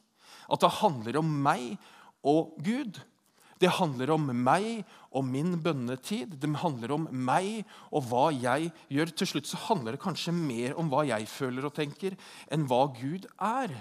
At 0.50 0.62
det 0.62 0.76
handler 0.80 1.18
om 1.20 1.32
meg 1.44 1.74
og 2.26 2.54
Gud. 2.62 3.02
Det 3.60 3.74
handler 3.76 4.14
om 4.14 4.30
meg 4.32 4.86
og 5.10 5.26
min 5.26 5.58
bønnetid. 5.60 6.38
Det 6.40 6.50
handler 6.62 6.94
om 6.96 7.08
meg 7.10 7.66
og 7.90 8.06
hva 8.08 8.30
jeg 8.32 8.70
gjør. 8.88 9.12
Til 9.12 9.34
slutt 9.34 9.50
så 9.50 9.60
handler 9.66 9.96
det 9.96 10.04
kanskje 10.06 10.32
mer 10.36 10.78
om 10.80 10.88
hva 10.92 11.04
jeg 11.10 11.28
føler 11.28 11.66
og 11.68 11.74
tenker, 11.76 12.16
enn 12.48 12.64
hva 12.70 12.86
Gud 12.96 13.28
er. 13.36 13.74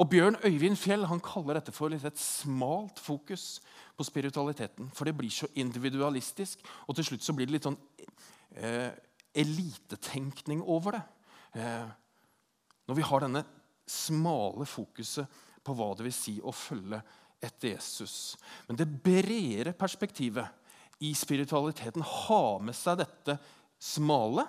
Og 0.00 0.08
Bjørn 0.08 0.38
Øyvind 0.44 0.78
Fjell 0.80 1.04
han 1.08 1.20
kaller 1.20 1.58
dette 1.58 1.72
for 1.74 1.92
et 1.92 2.18
smalt 2.18 3.00
fokus 3.00 3.60
på 3.96 4.04
spiritualiteten. 4.08 4.90
For 4.94 5.04
det 5.04 5.16
blir 5.16 5.30
så 5.30 5.46
individualistisk, 5.54 6.62
og 6.86 6.96
til 6.96 7.04
slutt 7.10 7.24
så 7.24 7.34
blir 7.36 7.48
det 7.48 7.58
litt 7.58 7.68
sånn 7.68 7.80
eh, 8.56 8.92
elitetenkning 9.34 10.62
over 10.64 10.96
det. 10.96 11.02
Eh, 11.60 11.90
når 12.88 12.98
vi 12.98 13.04
har 13.08 13.24
denne 13.24 13.44
smale 13.88 14.66
fokuset 14.68 15.40
på 15.62 15.74
hva 15.76 15.92
det 15.96 16.08
vil 16.08 16.16
si 16.16 16.38
å 16.40 16.54
følge 16.56 17.02
etter 17.42 17.74
Jesus. 17.74 18.36
Men 18.68 18.78
det 18.78 18.88
bredere 19.04 19.74
perspektivet 19.76 21.02
i 21.02 21.12
spiritualiteten 21.18 22.04
har 22.06 22.62
med 22.62 22.76
seg 22.78 23.00
dette 23.02 23.36
smale. 23.82 24.46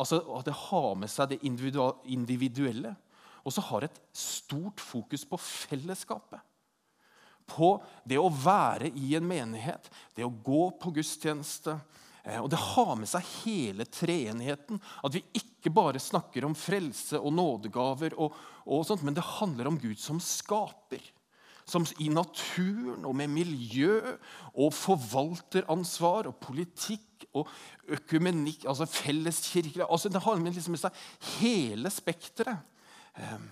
Altså 0.00 0.20
at 0.36 0.48
det 0.48 0.56
har 0.68 0.92
med 1.00 1.10
seg 1.10 1.32
det 1.32 1.40
individuelle 1.44 2.94
og 3.44 3.54
så 3.54 3.64
har 3.70 3.86
et 3.86 4.00
stort 4.16 4.80
fokus 4.82 5.24
på 5.28 5.38
fellesskapet. 5.40 6.40
På 7.50 7.74
det 8.06 8.18
å 8.20 8.30
være 8.30 8.92
i 8.94 9.14
en 9.18 9.26
menighet, 9.26 9.88
det 10.14 10.26
å 10.26 10.34
gå 10.44 10.68
på 10.80 10.92
gudstjeneste. 11.00 11.78
Eh, 12.22 12.38
og 12.38 12.50
Det 12.52 12.60
har 12.60 12.94
med 12.98 13.10
seg 13.10 13.30
hele 13.42 13.86
treenigheten. 13.88 14.80
At 15.02 15.16
vi 15.16 15.24
ikke 15.34 15.72
bare 15.74 16.02
snakker 16.02 16.46
om 16.46 16.56
frelse 16.56 17.18
og 17.18 17.34
nådegaver, 17.36 18.14
og, 18.20 18.36
og 18.66 18.84
sånt, 18.86 19.04
men 19.06 19.16
det 19.16 19.26
handler 19.40 19.70
om 19.70 19.80
Gud 19.80 19.98
som 20.00 20.20
skaper. 20.22 21.02
Som 21.68 21.86
i 22.02 22.08
naturen 22.10 23.04
og 23.06 23.14
med 23.18 23.30
miljø 23.30 24.00
og 24.58 24.72
forvalteransvar 24.74 26.26
og 26.30 26.38
politikk 26.42 27.28
og 27.36 27.50
økumenikk, 27.94 28.64
altså 28.66 28.88
felleskirke 28.90 29.86
altså 29.86 30.10
Det 30.10 30.22
har 30.24 30.40
med, 30.40 30.56
liksom 30.56 30.78
seg 30.80 30.96
hele 31.38 31.92
spekteret. 31.94 32.66
Ehm. 33.20 33.48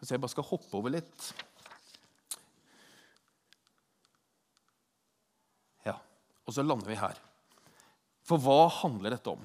Så 0.00 0.14
jeg 0.14 0.22
bare 0.22 0.32
skal 0.32 0.48
hoppe 0.48 0.76
over 0.78 0.94
litt. 0.94 1.30
Ja, 5.84 5.98
og 6.46 6.56
så 6.56 6.64
lander 6.64 6.88
vi 6.88 7.00
her. 7.00 7.18
For 8.24 8.40
hva 8.40 8.62
handler 8.80 9.16
dette 9.16 9.34
om? 9.34 9.42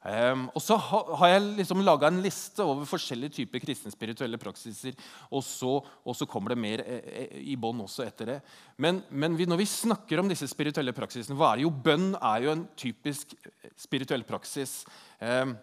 Um, 0.00 0.46
og 0.56 0.62
så 0.64 0.78
ha, 0.80 0.98
har 1.20 1.28
jeg 1.28 1.40
liksom 1.58 1.82
laga 1.84 2.08
en 2.08 2.22
liste 2.24 2.64
over 2.64 2.86
forskjellige 2.88 3.34
typer 3.42 3.60
kristne 3.60 3.90
spirituelle 3.92 4.38
praksiser. 4.40 4.94
Og 5.28 5.42
så, 5.44 5.74
og 5.82 6.16
så 6.16 6.28
kommer 6.30 6.54
det 6.54 6.62
mer 6.62 6.82
eh, 6.86 7.02
eh, 7.24 7.34
i 7.52 7.56
bånn 7.60 7.82
også 7.84 8.06
etter 8.06 8.30
det. 8.32 8.38
Men, 8.80 9.02
men 9.10 9.36
vi, 9.36 9.48
når 9.50 9.60
vi 9.60 9.68
snakker 9.68 10.22
om 10.22 10.30
disse 10.30 10.48
spirituelle 10.48 10.94
praksisene, 10.96 11.36
hva 11.36 11.50
er 11.50 11.60
det 11.60 11.66
jo? 11.66 11.74
Bønn 11.84 12.14
er 12.16 12.46
jo 12.46 12.54
en 12.54 12.64
typisk 12.80 13.34
spirituell 13.76 14.24
praksis. 14.28 14.78
Um, 15.20 15.58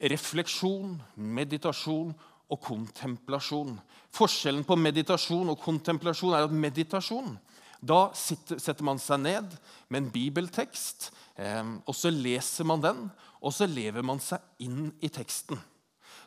refleksjon, 0.00 0.96
meditasjon 1.16 2.14
og 2.50 2.60
kontemplasjon. 2.64 3.76
Forskjellen 4.16 4.64
på 4.66 4.78
meditasjon 4.80 5.52
og 5.52 5.60
kontemplasjon 5.62 6.34
er 6.36 6.48
at 6.48 6.54
meditasjon 6.54 7.36
da 7.80 8.10
setter 8.12 8.84
man 8.84 8.98
seg 9.00 9.22
ned 9.22 9.54
med 9.88 10.02
en 10.02 10.10
bibeltekst, 10.12 11.08
eh, 11.40 11.64
og 11.88 11.96
så 11.96 12.12
leser 12.12 12.68
man 12.68 12.82
den, 12.84 13.06
og 13.40 13.54
så 13.56 13.68
lever 13.68 14.04
man 14.04 14.20
seg 14.20 14.44
inn 14.60 14.90
i 15.00 15.08
teksten. 15.08 15.56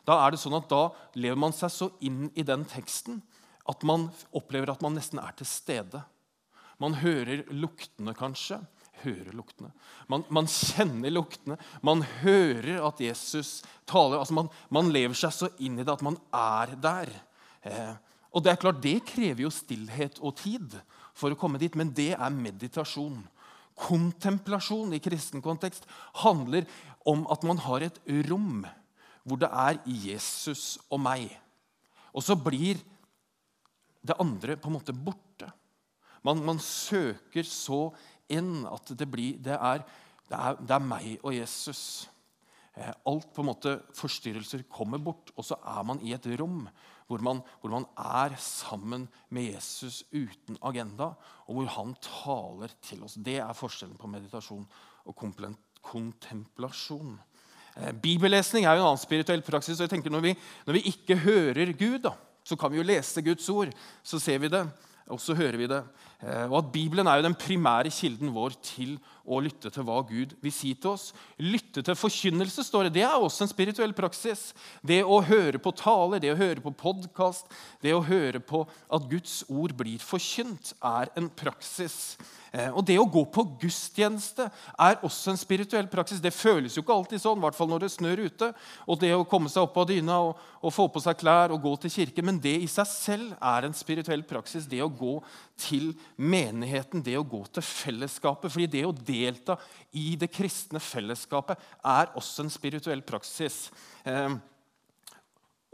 Da 0.04 0.18
er 0.24 0.34
det 0.34 0.42
sånn 0.42 0.56
at 0.58 0.66
da 0.68 0.88
lever 1.14 1.38
man 1.38 1.54
seg 1.54 1.70
så 1.72 1.88
inn 2.04 2.26
i 2.34 2.44
den 2.44 2.66
teksten 2.68 3.22
at 3.70 3.86
man 3.86 4.10
opplever 4.36 4.74
at 4.74 4.82
man 4.84 4.98
nesten 4.98 5.22
er 5.22 5.32
til 5.38 5.48
stede. 5.48 6.02
Man 6.82 6.98
hører 7.00 7.46
luktene, 7.54 8.12
kanskje. 8.18 8.58
Hører 9.04 9.34
luktene. 9.36 9.70
Man, 10.08 10.24
man 10.32 10.48
kjenner 10.50 11.12
luktene. 11.12 11.58
Man 11.84 12.02
hører 12.22 12.80
at 12.88 13.02
Jesus 13.04 13.58
taler. 13.88 14.18
Altså 14.20 14.36
man, 14.36 14.50
man, 14.72 14.90
lever 14.94 15.16
seg 15.18 15.34
så 15.36 15.50
inn 15.64 15.78
i 15.78 15.84
det 15.84 15.92
at 15.92 16.04
man 16.04 16.18
er 16.34 16.74
der. 16.80 17.12
Eh, 17.68 17.94
og 18.34 18.42
Det 18.42 18.52
er 18.52 18.60
klart, 18.60 18.82
det 18.82 19.04
krever 19.06 19.44
jo 19.44 19.52
stillhet 19.52 20.18
og 20.18 20.34
tid 20.40 20.74
for 21.14 21.30
å 21.30 21.38
komme 21.38 21.60
dit, 21.62 21.76
men 21.78 21.92
det 21.94 22.14
er 22.16 22.34
meditasjon. 22.34 23.20
Kontemplasjon 23.78 24.94
i 24.94 25.02
kristen 25.02 25.42
kontekst 25.42 25.86
handler 26.22 26.66
om 27.06 27.24
at 27.30 27.44
man 27.46 27.60
har 27.62 27.86
et 27.86 28.00
rom 28.30 28.64
hvor 29.24 29.40
det 29.40 29.48
er 29.48 29.78
Jesus 29.88 30.76
og 30.92 31.00
meg. 31.00 31.30
Og 32.14 32.22
så 32.22 32.36
blir 32.38 32.78
det 34.04 34.18
andre 34.20 34.58
på 34.60 34.68
en 34.68 34.76
måte 34.76 34.94
borte. 34.94 35.48
Man, 36.24 36.42
man 36.44 36.60
søker 36.62 37.44
så 37.44 37.88
inn 38.32 38.64
at 38.70 38.92
det, 38.96 39.08
blir, 39.10 39.38
det, 39.44 39.58
er, 39.58 39.84
det, 40.28 40.38
er, 40.38 40.58
det 40.60 40.76
er 40.76 40.88
meg 40.88 41.12
og 41.22 41.34
Jesus. 41.36 41.82
Eh, 42.74 42.90
alt 42.90 43.30
på 43.34 43.44
en 43.44 43.50
måte 43.50 43.76
forstyrrelser 43.94 44.66
kommer 44.70 45.02
bort, 45.02 45.32
og 45.36 45.46
så 45.46 45.58
er 45.60 45.86
man 45.86 46.02
i 46.02 46.14
et 46.16 46.26
rom 46.40 46.64
hvor 47.04 47.20
man, 47.20 47.42
hvor 47.60 47.68
man, 47.68 47.84
er 48.00 48.32
sammen 48.40 49.08
med 49.28 49.52
Jesus 49.52 50.04
uten 50.12 50.56
agenda, 50.64 51.10
og 51.44 51.58
hvor 51.58 51.66
han 51.74 51.92
taler 52.00 52.72
til 52.82 53.02
oss. 53.04 53.18
Det 53.20 53.36
er 53.44 53.52
forskjellen 53.56 53.98
på 54.00 54.08
meditasjon 54.08 54.64
og 55.04 55.16
kontemplasjon. 55.84 57.18
Eh, 57.76 57.92
bibellesning 57.92 58.64
er 58.64 58.78
jo 58.78 58.84
en 58.84 58.88
annen 58.88 59.02
spirituell 59.02 59.42
praksis. 59.44 59.78
og 59.78 59.84
jeg 59.84 59.90
tenker 59.90 60.10
Når 60.10 60.20
vi, 60.20 60.34
når 60.66 60.78
vi 60.78 60.88
ikke 60.88 61.16
hører 61.16 61.72
Gud, 61.72 61.98
da, 62.08 62.14
så 62.44 62.56
kan 62.56 62.72
vi 62.72 62.78
jo 62.78 62.86
lese 62.88 63.22
Guds 63.22 63.48
ord. 63.48 63.72
Så 64.02 64.18
ser 64.18 64.38
vi 64.38 64.48
det, 64.48 64.64
og 65.12 65.20
så 65.20 65.36
hører 65.36 65.58
vi 65.60 65.68
det. 65.70 65.82
Eh, 66.22 66.46
og 66.48 66.58
at 66.62 66.72
Bibelen 66.72 67.06
er 67.06 67.20
jo 67.20 67.26
den 67.26 67.36
primære 67.36 67.92
kilden 67.92 68.32
vår 68.34 68.56
til 68.64 68.96
å 69.24 69.40
lytte 69.40 69.70
til 69.72 69.86
hva 69.86 70.00
Gud 70.08 70.34
vil 70.44 70.52
si 70.52 70.74
til 70.76 70.94
oss. 70.94 71.08
Lytte 71.40 71.82
til 71.84 71.96
forkynnelse 71.98 72.64
står 72.66 72.88
det. 72.88 72.94
Det 72.98 73.06
er 73.06 73.16
også 73.16 73.46
en 73.46 73.52
spirituell 73.52 73.94
praksis. 73.96 74.52
Det 74.84 75.00
å 75.04 75.22
høre 75.24 75.60
på 75.62 75.72
taler, 75.78 76.22
det 76.22 76.34
å 76.34 76.38
høre 76.38 76.64
på 76.64 76.74
podkast, 76.84 77.48
det 77.84 77.94
å 77.96 78.04
høre 78.04 78.42
på 78.44 78.64
at 78.64 79.10
Guds 79.10 79.42
ord 79.48 79.76
blir 79.78 80.02
forkynt, 80.02 80.74
er 80.84 81.12
en 81.16 81.30
praksis. 81.32 82.16
Eh, 82.54 82.70
og 82.70 82.84
Det 82.86 82.94
å 83.00 83.08
gå 83.10 83.24
på 83.34 83.42
gudstjeneste 83.64 84.46
er 84.78 85.00
også 85.02 85.32
en 85.32 85.40
spirituell 85.40 85.88
praksis. 85.90 86.22
Det 86.22 86.30
føles 86.34 86.76
jo 86.76 86.84
ikke 86.84 86.94
alltid 86.94 87.22
sånn, 87.22 87.40
i 87.40 87.44
hvert 87.46 87.56
fall 87.58 87.70
når 87.72 87.86
det 87.86 87.94
snør 87.96 88.22
ute. 88.28 88.50
Og 88.86 89.00
det 89.00 89.10
å 89.16 89.26
komme 89.26 89.50
seg 89.50 89.66
opp 89.66 89.80
av 89.82 89.88
dyna 89.90 90.20
og, 90.28 90.44
og 90.62 90.74
få 90.74 90.86
på 90.92 91.02
seg 91.02 91.18
klær 91.18 91.54
og 91.54 91.64
gå 91.64 91.74
til 91.82 91.94
kirke. 91.96 92.22
Men 92.22 92.38
det 92.42 92.54
i 92.62 92.70
seg 92.70 92.86
selv 92.86 93.34
er 93.40 93.66
en 93.66 93.74
spirituell 93.74 94.22
praksis. 94.28 94.68
Det 94.70 94.82
å 94.84 94.92
gå 94.92 95.16
til 95.58 95.90
menigheten, 96.14 97.02
det 97.02 97.16
å 97.18 97.26
gå 97.26 97.42
til 97.50 97.66
fellesskapet. 97.66 98.52
fordi 98.52 98.70
det 98.70 98.84
å 98.86 98.94
delta 99.14 99.56
i 99.94 100.14
det 100.20 100.30
kristne 100.34 100.82
fellesskapet 100.82 101.60
er 101.84 102.12
også 102.18 102.44
en 102.44 102.52
spirituell 102.52 103.04
praksis. 103.06 103.68
Eh, 104.04 104.34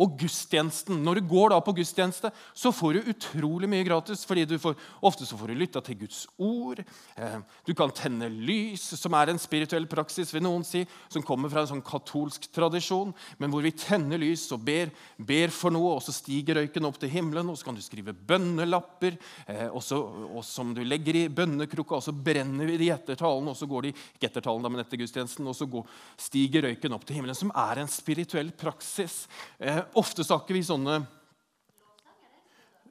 og 0.01 0.17
gudstjenesten. 0.21 1.03
Når 1.05 1.21
du 1.21 1.29
går 1.31 1.53
da 1.53 1.61
på 1.65 1.75
gudstjeneste, 1.77 2.31
så 2.57 2.73
får 2.73 2.97
du 2.97 3.11
utrolig 3.13 3.69
mye 3.71 3.85
gratis. 3.87 4.25
fordi 4.25 4.47
du 4.49 4.59
får, 4.59 4.77
Ofte 5.03 5.27
så 5.27 5.37
får 5.37 5.53
du 5.53 5.61
lytta 5.61 5.81
til 5.85 5.99
Guds 6.01 6.27
ord. 6.39 6.81
Eh, 7.17 7.39
du 7.67 7.75
kan 7.75 7.93
tenne 7.93 8.29
lys, 8.29 8.83
som 9.01 9.15
er 9.15 9.31
en 9.31 9.39
spirituell 9.39 9.87
praksis, 9.87 10.33
vil 10.33 10.45
noen 10.45 10.65
si, 10.65 10.87
som 11.09 11.23
kommer 11.23 11.53
fra 11.53 11.65
en 11.65 11.73
sånn 11.75 11.85
katolsk 11.85 12.49
tradisjon, 12.55 13.13
men 13.39 13.53
hvor 13.53 13.65
vi 13.65 13.75
tenner 13.77 14.21
lys 14.21 14.47
og 14.55 14.65
ber, 14.65 14.93
ber 15.17 15.53
for 15.53 15.75
noe, 15.75 15.97
og 15.99 16.05
så 16.05 16.15
stiger 16.15 16.61
røyken 16.61 16.89
opp 16.89 17.01
til 17.01 17.13
himmelen, 17.13 17.51
og 17.51 17.59
så 17.59 17.69
kan 17.69 17.77
du 17.77 17.85
skrive 17.85 18.15
bønnelapper 18.15 19.19
eh, 19.47 19.69
og, 19.69 19.83
så, 19.85 20.01
og 20.01 20.45
som 20.47 20.73
du 20.77 20.83
legger 20.85 21.21
i 21.21 21.27
bønnekrukka, 21.29 21.99
og 21.99 22.05
så 22.05 22.15
brenner 22.17 22.69
vi 22.71 22.79
de 22.81 22.91
etter 22.95 23.19
talen, 23.21 23.53
og 23.53 23.59
så 23.59 23.69
går 23.71 23.89
de 23.89 23.95
ikke 23.95 24.31
etter 24.31 24.47
talen, 24.47 24.69
men 24.71 24.85
etter 24.85 25.01
gudstjenesten, 25.01 25.49
og 25.51 25.57
så 25.57 25.69
går, 25.71 25.89
stiger 26.21 26.69
røyken 26.69 26.97
opp 26.97 27.07
til 27.09 27.21
himmelen, 27.21 27.37
som 27.37 27.53
er 27.53 27.83
en 27.83 27.91
spirituell 27.91 28.53
praksis. 28.57 29.23
Ofte 29.99 30.25
snakker 30.25 30.55
vi 30.55 30.63
sånne 30.63 31.01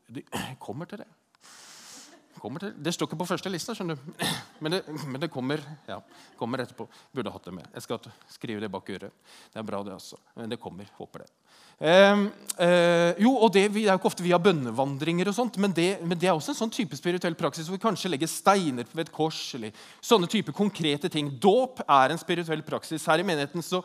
De 0.10 0.24
kommer 0.60 0.90
til 0.90 1.04
det. 1.04 1.08
Kommer 2.40 2.64
til, 2.64 2.74
det 2.80 2.94
står 2.96 3.10
ikke 3.10 3.20
på 3.20 3.28
første 3.30 3.52
lista, 3.52 3.76
skjønner 3.76 4.00
du. 4.00 4.26
Men 4.64 4.76
det, 4.76 4.80
men 5.08 5.22
det 5.22 5.30
kommer, 5.32 5.62
ja, 5.88 6.02
kommer, 6.36 6.60
etterpå. 6.60 6.84
Burde 7.16 7.32
hatt 7.32 7.46
det 7.48 7.54
med. 7.56 7.68
Jeg 7.78 7.86
skal 7.86 8.10
skrive 8.28 8.60
det 8.60 8.68
bak 8.74 8.90
øret. 8.92 9.14
Det 9.54 9.62
er 9.62 9.64
bra, 9.64 9.80
det 9.88 9.94
også. 9.96 10.20
Men 10.36 10.52
det 10.52 10.60
kommer. 10.60 10.90
Håper 10.98 11.24
det. 11.24 11.30
Eh, 11.80 12.24
eh, 12.60 13.14
jo, 13.24 13.32
og 13.40 13.54
det, 13.56 13.70
det, 13.72 13.86
er 13.86 13.94
jo 13.94 14.00
ikke 14.02 14.10
ofte 14.10 14.26
vi 14.26 14.34
har 14.36 14.42
bønnevandringer, 14.44 15.30
og 15.32 15.38
sånt, 15.38 15.56
men 15.64 15.72
det, 15.72 16.02
men 16.04 16.20
det, 16.20 16.28
er 16.28 16.36
også 16.36 16.52
en 16.52 16.58
sånn 16.58 16.74
type 16.76 16.98
spirituell 17.00 17.38
praksis 17.40 17.70
hvor 17.70 17.78
vi 17.78 17.86
kanskje 17.86 18.12
legger 18.12 18.28
steiner 18.28 18.90
ved 18.92 19.06
et 19.06 19.14
kors. 19.16 19.40
eller 19.56 19.72
sånne 20.04 20.28
type 20.28 20.52
konkrete 20.52 21.08
ting. 21.08 21.32
Dåp 21.40 21.80
er 21.86 22.12
en 22.12 22.20
spirituell 22.20 22.66
praksis. 22.68 23.08
Her 23.08 23.24
i 23.24 23.28
menigheten 23.32 23.64
så 23.64 23.80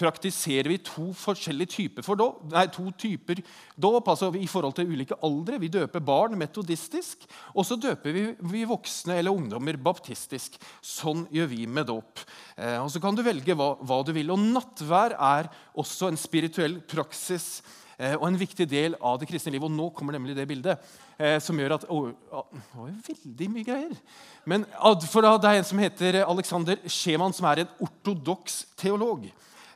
praktiserer 0.00 0.70
vi 0.70 0.78
to 0.84 1.10
forskjellige 1.16 1.74
typer 1.74 2.06
for 2.06 2.16
dåp, 2.16 2.44
nei, 2.54 2.64
to 2.72 2.86
typer 2.96 3.42
dåp 3.76 4.08
altså 4.08 4.30
i 4.38 4.46
forhold 4.48 4.78
til 4.78 4.94
ulike 4.94 5.18
aldre. 5.26 5.58
Vi 5.60 5.72
døper 5.74 6.00
barn 6.04 6.38
metodistisk, 6.40 7.26
og 7.52 7.66
så 7.66 7.76
døper 7.76 7.99
vi, 8.04 8.22
vi 8.52 8.62
voksne 8.68 9.18
eller 9.20 9.34
ungdommer 9.34 9.76
baptistisk. 9.80 10.56
Sånn 10.84 11.26
gjør 11.32 11.50
vi 11.50 11.66
med 11.68 11.88
dåp. 11.90 12.22
Eh, 12.56 12.78
og 12.80 12.90
Så 12.92 13.02
kan 13.02 13.16
du 13.16 13.22
velge 13.26 13.56
hva, 13.56 13.74
hva 13.80 14.00
du 14.06 14.14
vil. 14.16 14.32
Og 14.32 14.40
Nattvær 14.40 15.16
er 15.16 15.50
også 15.78 16.10
en 16.10 16.20
spirituell 16.20 16.78
praksis 16.88 17.60
eh, 17.98 18.16
og 18.16 18.26
en 18.28 18.40
viktig 18.40 18.66
del 18.70 18.96
av 18.96 19.20
det 19.20 19.28
kristne 19.30 19.52
livet. 19.54 19.68
Og 19.68 19.76
nå 19.76 19.90
kommer 19.96 20.16
nemlig 20.16 20.38
det 20.38 20.48
bildet 20.50 20.90
eh, 21.18 21.38
som 21.42 21.58
gjør 21.60 21.76
at 21.76 21.86
Det 21.90 22.64
var 22.72 22.96
veldig 23.10 23.52
mye 23.52 23.68
greier. 23.68 23.94
Men 24.48 24.66
for 25.06 25.26
da, 25.26 25.36
Det 25.36 25.52
er 25.52 25.60
en 25.60 25.70
som 25.70 25.84
heter 25.84 26.22
Alexander 26.24 26.82
Schemann, 26.88 27.36
som 27.36 27.48
er 27.52 27.64
en 27.64 27.78
ortodoks 27.86 28.64
teolog. 28.80 29.30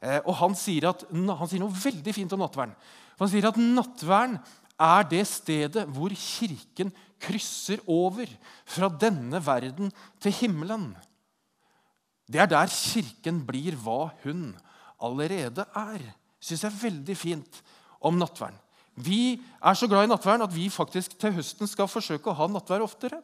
Og 0.04 0.34
han 0.37 0.52
sier, 0.52 0.90
at, 0.90 1.00
han 1.08 1.48
sier, 1.48 1.62
noe 1.62 1.72
veldig 1.72 2.12
fint 2.12 2.32
om 2.37 2.42
nattverden. 2.42 2.74
Han 3.16 3.30
sier 3.30 3.46
at 3.48 3.56
nattverden 3.56 4.34
er 4.80 5.06
det 5.08 5.22
stedet 5.30 5.87
hvor 5.94 6.12
Kirken 6.18 6.92
krysser 7.22 7.80
over 7.87 8.28
fra 8.66 8.88
denne 8.88 9.40
verden 9.44 9.92
til 10.20 10.34
himmelen. 10.40 10.92
Det 12.26 12.40
er 12.40 12.50
der 12.50 12.72
Kirken 12.72 13.42
blir 13.46 13.76
hva 13.80 14.10
hun 14.24 14.52
allerede 15.00 15.66
er. 15.76 16.02
Syns 16.40 16.64
jeg 16.64 16.70
er 16.72 16.82
veldig 16.82 17.16
fint 17.16 17.62
om 18.04 18.18
nattverden. 18.18 18.58
Vi 18.94 19.40
er 19.58 19.74
så 19.74 19.88
glad 19.90 20.06
i 20.06 20.10
nattverden 20.10 20.46
at 20.46 20.54
vi 20.54 20.68
faktisk 20.70 21.16
til 21.18 21.34
høsten 21.34 21.66
skal 21.66 21.90
forsøke 21.90 22.30
å 22.30 22.37
ha 22.38 22.46
nattverd 22.50 22.84
oftere. 22.84 23.18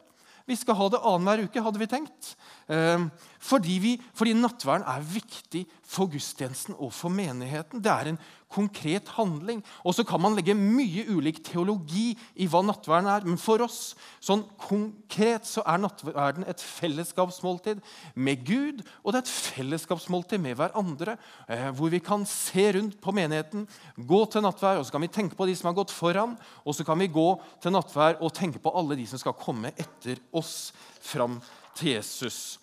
Vi 0.49 0.57
skal 0.57 0.75
ha 0.75 0.87
det 0.89 0.99
annenhver 1.05 1.45
uke, 1.45 1.61
hadde 1.63 1.79
vi 1.79 1.87
tenkt. 1.87 2.33
Ehm, 2.71 3.07
fordi, 3.39 3.93
fordi 4.17 4.33
nattverden 4.35 4.87
er 4.89 5.05
viktig 5.05 5.63
for 5.85 6.09
gudstjenesten 6.11 6.75
og 6.77 6.91
for 6.95 7.13
menigheten. 7.13 7.81
Det 7.83 7.91
er 7.91 8.11
en 8.11 8.19
konkret 8.51 9.09
handling. 9.15 9.61
Og 9.87 9.95
så 9.95 10.05
kan 10.07 10.21
man 10.21 10.35
legge 10.37 10.55
mye 10.57 11.05
ulik 11.09 11.41
teologi 11.45 12.11
i 12.35 12.47
hva 12.51 12.61
nattverden 12.65 13.09
er. 13.11 13.25
Men 13.27 13.39
for 13.41 13.63
oss 13.65 13.93
sånn 14.23 14.43
konkret 14.61 15.47
så 15.49 15.63
er 15.65 15.81
nattverden 15.81 16.47
et 16.49 16.61
fellesskapsmåltid 16.61 17.81
med 18.15 18.45
Gud, 18.47 18.83
og 19.01 19.13
det 19.13 19.21
er 19.21 19.25
et 19.25 19.33
fellesskapsmåltid 19.55 20.43
med 20.43 20.59
hverandre. 20.59 21.17
Eh, 21.47 21.69
hvor 21.77 21.93
vi 21.93 22.01
kan 22.03 22.25
se 22.29 22.67
rundt 22.77 22.99
på 23.01 23.15
menigheten, 23.15 23.67
gå 23.97 24.21
til 24.31 24.45
nattverd, 24.45 24.81
og 24.81 24.87
så 24.87 24.95
kan 24.95 25.05
vi 25.05 25.13
tenke 25.15 25.39
på 25.39 25.47
de 25.49 25.55
som 25.57 25.71
har 25.71 25.79
gått 25.79 25.95
foran. 25.95 26.37
Og 26.65 26.75
så 26.77 26.85
kan 26.87 26.99
vi 27.01 27.11
gå 27.11 27.29
til 27.63 27.75
nattverd 27.75 28.21
og 28.21 28.35
tenke 28.37 28.61
på 28.61 28.73
alle 28.75 28.99
de 28.99 29.07
som 29.09 29.21
skal 29.21 29.37
komme 29.39 29.73
etter 29.79 30.21
oss 30.35 30.71
fram 31.01 31.39
til 31.77 31.95
Jesus. 31.95 32.59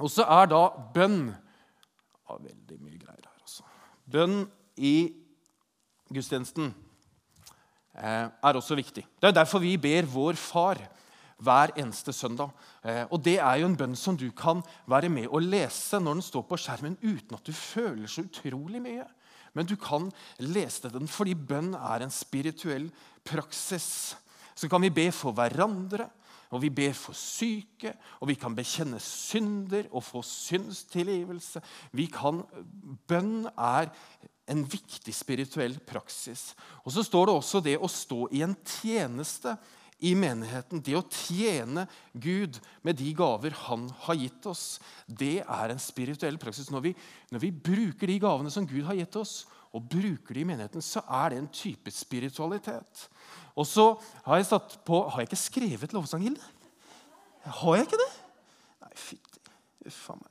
Og 0.00 0.08
så 0.12 0.24
er 0.24 0.50
da 0.50 0.64
bønn 0.94 1.22
Veldig 2.30 2.76
mye 2.78 2.94
greier 2.94 3.24
her, 3.26 3.38
altså. 3.42 3.64
Bønn 4.06 4.44
i 4.80 5.12
gudstjenesten 6.10 6.72
eh, 7.94 8.26
er 8.28 8.58
også 8.58 8.78
viktig. 8.78 9.04
Det 9.20 9.28
er 9.28 9.36
derfor 9.36 9.62
vi 9.62 9.76
ber 9.80 10.08
vår 10.08 10.40
far. 10.40 10.80
hver 11.40 11.70
eneste 11.72 12.12
søndag. 12.12 12.50
Eh, 12.84 13.06
og 13.10 13.24
Det 13.24 13.38
er 13.40 13.54
jo 13.62 13.66
en 13.66 13.76
bønn 13.76 13.96
som 13.96 14.16
du 14.16 14.30
kan 14.30 14.60
være 14.86 15.08
med 15.08 15.26
og 15.28 15.40
lese 15.40 15.96
når 15.96 16.18
den 16.18 16.22
står 16.22 16.42
på 16.42 16.58
skjermen, 16.60 16.98
uten 17.00 17.32
at 17.32 17.46
du 17.46 17.52
føler 17.52 18.06
så 18.06 18.26
utrolig 18.28 18.82
mye. 18.82 19.06
Men 19.54 19.64
du 19.66 19.76
kan 19.76 20.10
lese 20.38 20.90
den 20.92 21.08
fordi 21.08 21.34
bønn 21.34 21.72
er 21.74 22.04
en 22.04 22.12
spirituell 22.12 22.90
praksis. 23.24 24.16
Så 24.54 24.68
kan 24.68 24.82
vi 24.82 24.90
be 24.92 25.08
for 25.12 25.32
hverandre, 25.32 26.10
og 26.50 26.62
vi 26.62 26.70
ber 26.74 26.92
for 26.98 27.14
syke, 27.14 27.94
og 28.20 28.28
vi 28.28 28.34
kan 28.34 28.54
bekjenne 28.56 28.98
synder 29.00 29.86
og 29.94 30.02
få 30.04 30.22
syndstilgivelse. 30.26 31.62
Vi 31.94 32.08
kan, 32.10 32.42
Bønn 33.06 33.46
er 33.54 33.92
en 34.50 34.64
viktig 34.66 35.14
spirituell 35.14 35.76
praksis. 35.86 36.54
Og 36.84 36.92
Så 36.92 37.04
står 37.06 37.28
det 37.28 37.36
også 37.36 37.62
det 37.64 37.76
å 37.78 37.90
stå 37.90 38.26
i 38.34 38.42
en 38.46 38.56
tjeneste 38.66 39.56
i 40.00 40.14
menigheten. 40.16 40.82
Det 40.82 40.96
å 40.96 41.04
tjene 41.06 41.86
Gud 42.12 42.58
med 42.82 42.98
de 42.98 43.12
gaver 43.16 43.54
han 43.66 43.88
har 44.06 44.18
gitt 44.18 44.48
oss, 44.50 44.80
det 45.06 45.40
er 45.44 45.72
en 45.72 45.82
spirituell 45.82 46.38
praksis. 46.40 46.70
Når 46.72 46.88
vi, 46.88 46.94
når 47.30 47.44
vi 47.44 47.52
bruker 47.70 48.10
de 48.10 48.18
gavene 48.22 48.52
som 48.52 48.68
Gud 48.68 48.84
har 48.88 48.98
gitt 48.98 49.20
oss, 49.20 49.42
og 49.70 49.86
bruker 49.86 50.34
de 50.34 50.42
i 50.42 50.48
menigheten, 50.48 50.82
så 50.82 51.02
er 51.06 51.30
det 51.30 51.38
en 51.38 51.52
type 51.54 51.92
spiritualitet. 51.94 53.04
Og 53.54 53.68
så 53.68 53.92
har 54.24 54.40
jeg 54.40 54.48
satt 54.48 54.80
på 54.86 55.04
Har 55.10 55.22
jeg 55.22 55.30
ikke 55.30 55.38
skrevet 55.44 55.94
lovsang, 55.94 56.24
Hilde? 56.26 56.42
Har 57.44 57.78
jeg 57.78 57.86
ikke 57.86 58.00
det? 58.00 58.10
Nei, 58.82 58.92
fytti. 58.98 59.40
A 59.86 60.18
meg. 60.18 60.29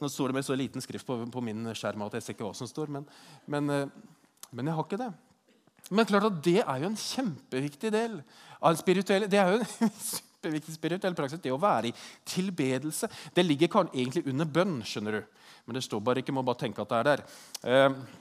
Nå 0.00 0.08
står 0.08 0.30
det 0.30 0.38
med 0.38 0.46
så 0.46 0.56
liten 0.56 0.84
skrift 0.84 1.06
på, 1.06 1.18
på, 1.32 1.42
min 1.44 1.68
skjerm 1.76 2.06
at 2.06 2.16
jeg 2.16 2.24
ser 2.24 2.36
ikke 2.36 2.46
hva 2.48 2.56
som 2.56 2.68
står, 2.70 2.92
men, 2.94 3.04
men, 3.50 3.70
eh, 3.74 4.48
men 4.56 4.70
jeg 4.70 4.78
har 4.78 4.88
ikke 4.88 5.00
det. 5.00 5.10
Men 5.90 6.08
klart 6.08 6.28
at 6.28 6.40
det 6.44 6.60
er 6.62 6.82
jo 6.82 6.90
en 6.90 6.98
kjempeviktig 6.98 7.90
del 7.92 8.18
av 8.60 8.72
en 8.72 8.78
spirituell 8.78 9.26
Det 9.30 9.40
er 9.40 9.54
jo 9.54 9.60
en 9.60 9.92
kjempeviktig 10.10 10.76
spirituell 10.76 11.16
praksis, 11.18 11.42
det 11.42 11.52
å 11.52 11.60
være 11.60 11.90
i 11.90 11.94
tilbedelse. 12.28 13.10
Det 13.34 13.44
ligger 13.44 13.90
egentlig 13.90 14.24
under 14.30 14.48
bønn, 14.48 14.80
skjønner 14.86 15.18
du. 15.18 15.46
Men 15.66 15.76
det 15.76 15.84
står 15.84 16.02
bare 16.04 16.22
ikke. 16.22 16.32
Må 16.32 16.46
bare 16.46 16.62
tenke 16.62 16.82
at 16.82 16.92
det 16.92 17.00
er 17.00 17.08
der. 17.10 17.24
Eh, 17.68 18.20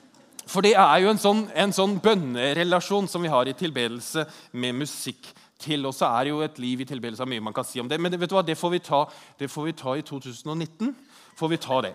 for 0.49 0.65
det 0.65 0.73
er 0.73 1.03
jo 1.03 1.11
en 1.11 1.21
sånn, 1.21 1.43
en 1.53 1.75
sånn 1.75 1.99
bønnerelasjon 2.01 3.07
som 3.11 3.23
vi 3.23 3.31
har 3.31 3.47
i 3.47 3.55
tilbedelse 3.57 4.25
med 4.57 4.79
musikk 4.81 5.29
til. 5.61 5.85
Og 5.85 5.93
så 5.95 6.09
er 6.09 6.25
det 6.25 6.33
jo 6.33 6.41
et 6.45 6.59
liv 6.61 6.81
i 6.81 6.87
tilbedelse 6.89 7.23
av 7.23 7.29
mye 7.29 7.43
man 7.43 7.55
kan 7.55 7.67
si 7.67 7.81
om 7.81 7.89
det. 7.89 7.99
Men 8.01 8.17
vet 8.17 8.31
du 8.31 8.35
hva, 8.37 8.45
det 8.45 8.57
får 8.57 8.73
vi 8.73 8.81
ta, 8.83 9.03
får 9.39 9.69
vi 9.69 9.75
ta 9.77 9.95
i 9.99 10.05
2019. 10.05 10.95
får 11.39 11.53
vi 11.55 11.61
ta 11.63 11.81
det 11.87 11.93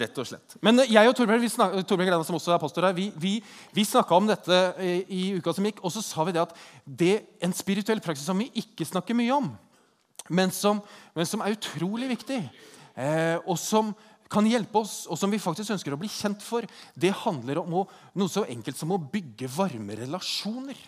rett 0.00 0.18
og 0.20 0.28
slett. 0.28 0.56
Men 0.64 0.82
jeg 0.84 1.08
og 1.08 1.16
Torbjørn, 1.16 1.46
snak, 1.50 2.26
som 2.28 2.36
også 2.38 2.54
er 2.54 2.60
pastor 2.62 2.86
her, 2.86 2.96
vi, 2.96 3.08
vi, 3.20 3.38
vi 3.74 3.86
snakka 3.86 4.16
om 4.16 4.28
dette 4.28 4.60
i, 4.82 4.92
i, 5.08 5.22
uka 5.40 5.54
som 5.56 5.66
gikk, 5.66 5.80
og 5.82 5.94
så 5.94 6.02
sa 6.04 6.26
vi 6.28 6.34
det 6.36 6.44
at 6.44 6.54
det 6.84 7.14
en 7.42 7.54
spirituell 7.56 8.02
praksis 8.04 8.28
som 8.28 8.38
vi 8.40 8.50
ikke 8.60 8.86
snakker 8.88 9.16
mye 9.18 9.34
om, 9.34 9.50
men 10.30 10.52
som, 10.54 10.82
men 11.16 11.26
som 11.26 11.42
er 11.42 11.56
utrolig 11.56 12.10
viktig, 12.12 12.38
eh, 12.94 13.36
og 13.46 13.58
som 13.60 13.94
kan 14.30 14.46
hjelpe 14.46 14.78
oss, 14.78 15.08
og 15.10 15.18
som 15.18 15.32
vi 15.32 15.42
faktisk 15.42 15.74
ønsker 15.74 15.96
å 15.96 15.98
bli 15.98 16.10
kjent 16.12 16.44
for, 16.44 16.66
det 16.94 17.10
handler 17.24 17.64
om 17.64 17.80
å, 17.80 17.86
noe 18.14 18.30
så 18.30 18.44
enkelt 18.46 18.78
som 18.78 18.94
å 18.94 19.00
bygge 19.10 19.50
varme 19.50 19.96
relasjoner. 19.98 20.78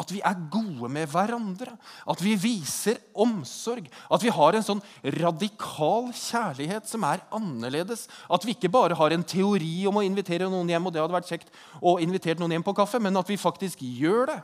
At 0.00 0.12
vi 0.14 0.22
er 0.24 0.38
gode 0.52 0.88
med 0.92 1.10
hverandre, 1.12 1.74
at 2.08 2.22
vi 2.24 2.32
viser 2.40 3.00
omsorg. 3.12 3.88
At 4.08 4.24
vi 4.24 4.32
har 4.32 4.56
en 4.56 4.64
sånn 4.64 4.80
radikal 5.20 6.08
kjærlighet 6.16 6.88
som 6.88 7.04
er 7.08 7.24
annerledes. 7.36 8.06
At 8.32 8.46
vi 8.46 8.56
ikke 8.56 8.72
bare 8.72 8.96
har 8.96 9.12
en 9.12 9.26
teori 9.26 9.82
om 9.90 10.00
å 10.00 10.06
invitere 10.06 10.48
noen 10.48 10.70
hjem, 10.72 10.88
og 10.88 10.94
det 10.94 11.02
hadde 11.02 11.18
vært 11.18 11.34
kjekt 11.34 11.52
å 11.80 11.98
invitere 12.00 12.40
noen 12.40 12.56
hjem 12.56 12.66
på 12.66 12.76
kaffe, 12.80 13.02
men 13.02 13.20
at 13.20 13.28
vi 13.28 13.38
faktisk 13.40 13.84
gjør 13.84 14.32
det. 14.32 14.40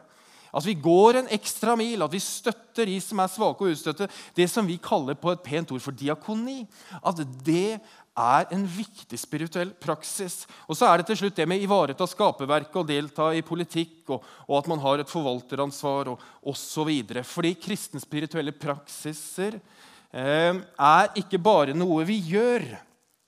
At 0.56 0.64
vi 0.64 0.76
går 0.78 1.20
en 1.20 1.30
ekstra 1.36 1.74
mil, 1.76 2.00
at 2.04 2.12
vi 2.12 2.22
støtter 2.22 2.88
de 2.88 2.96
som 3.02 3.20
er 3.20 3.32
svake 3.32 3.64
og 3.64 3.74
utstøtte. 3.74 4.08
Det 4.36 4.46
som 4.48 4.66
vi 4.68 4.78
kaller 4.80 5.18
på 5.18 5.32
et 5.34 5.42
pent 5.44 5.72
ord 5.74 5.82
for 5.84 5.96
diakoni. 5.96 6.62
At 7.02 7.20
det 7.44 7.78
er 8.16 8.46
en 8.54 8.64
viktig 8.68 9.18
spirituell 9.20 9.72
praksis. 9.80 10.44
Og 10.66 10.78
så 10.78 10.88
er 10.88 11.00
det 11.00 11.10
til 11.10 11.20
slutt 11.20 11.36
det 11.36 11.46
med 11.48 11.60
å 11.60 11.66
ivareta 11.66 12.08
skaperverket 12.08 12.78
og 12.80 12.88
delta 12.88 13.28
i 13.36 13.44
politikk, 13.46 13.98
og, 14.14 14.24
og 14.48 14.60
at 14.60 14.70
man 14.72 14.80
har 14.84 15.02
et 15.02 15.12
forvalteransvar 15.12 16.12
og 16.14 16.24
osv. 16.52 16.90
Fordi 17.28 17.52
kristne 17.60 18.00
spirituelle 18.02 18.56
praksiser 18.56 19.58
eh, 19.58 20.54
er 20.56 21.12
ikke 21.20 21.42
bare 21.42 21.76
noe 21.76 22.06
vi 22.08 22.18
gjør. 22.32 22.66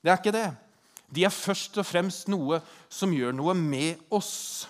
Det 0.00 0.12
er 0.12 0.18
ikke 0.20 0.36
det. 0.38 0.48
De 1.08 1.24
er 1.24 1.32
først 1.32 1.78
og 1.80 1.86
fremst 1.88 2.28
noe 2.32 2.60
som 2.92 3.12
gjør 3.14 3.36
noe 3.36 3.54
med 3.56 4.00
oss. 4.12 4.68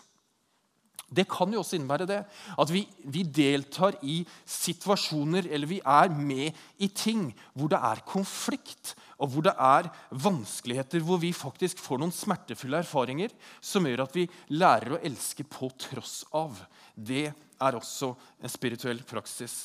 Det 1.08 1.24
kan 1.30 1.52
jo 1.52 1.62
også 1.62 1.78
innebære 1.78 2.06
det. 2.08 2.20
At 2.60 2.70
vi, 2.72 2.82
vi, 3.08 3.24
deltar 3.24 3.96
i 4.04 4.20
situasjoner, 4.44 5.48
eller 5.50 5.70
vi 5.70 5.80
er 5.80 6.12
med 6.12 6.56
i 6.84 6.90
ting 6.92 7.30
hvor 7.54 7.72
det 7.72 7.80
er 7.80 8.04
konflikt, 8.08 8.92
og 9.18 9.32
hvor 9.32 9.42
det 9.48 9.54
er 9.58 9.88
vanskeligheter, 10.14 11.02
hvor 11.02 11.18
vi 11.18 11.32
faktisk 11.34 11.80
får 11.82 11.98
noen 11.98 12.14
smertefulle 12.14 12.78
erfaringer 12.84 13.32
som 13.58 13.86
gjør 13.88 14.04
at 14.04 14.14
vi 14.14 14.28
lærer 14.54 14.94
å 14.94 15.00
elske 15.02 15.42
på 15.42 15.70
tross 15.88 16.20
av. 16.38 16.60
Det 16.94 17.26
er 17.26 17.78
også 17.78 18.12
en 18.38 18.52
spirituell 18.52 19.02
praksis. 19.06 19.64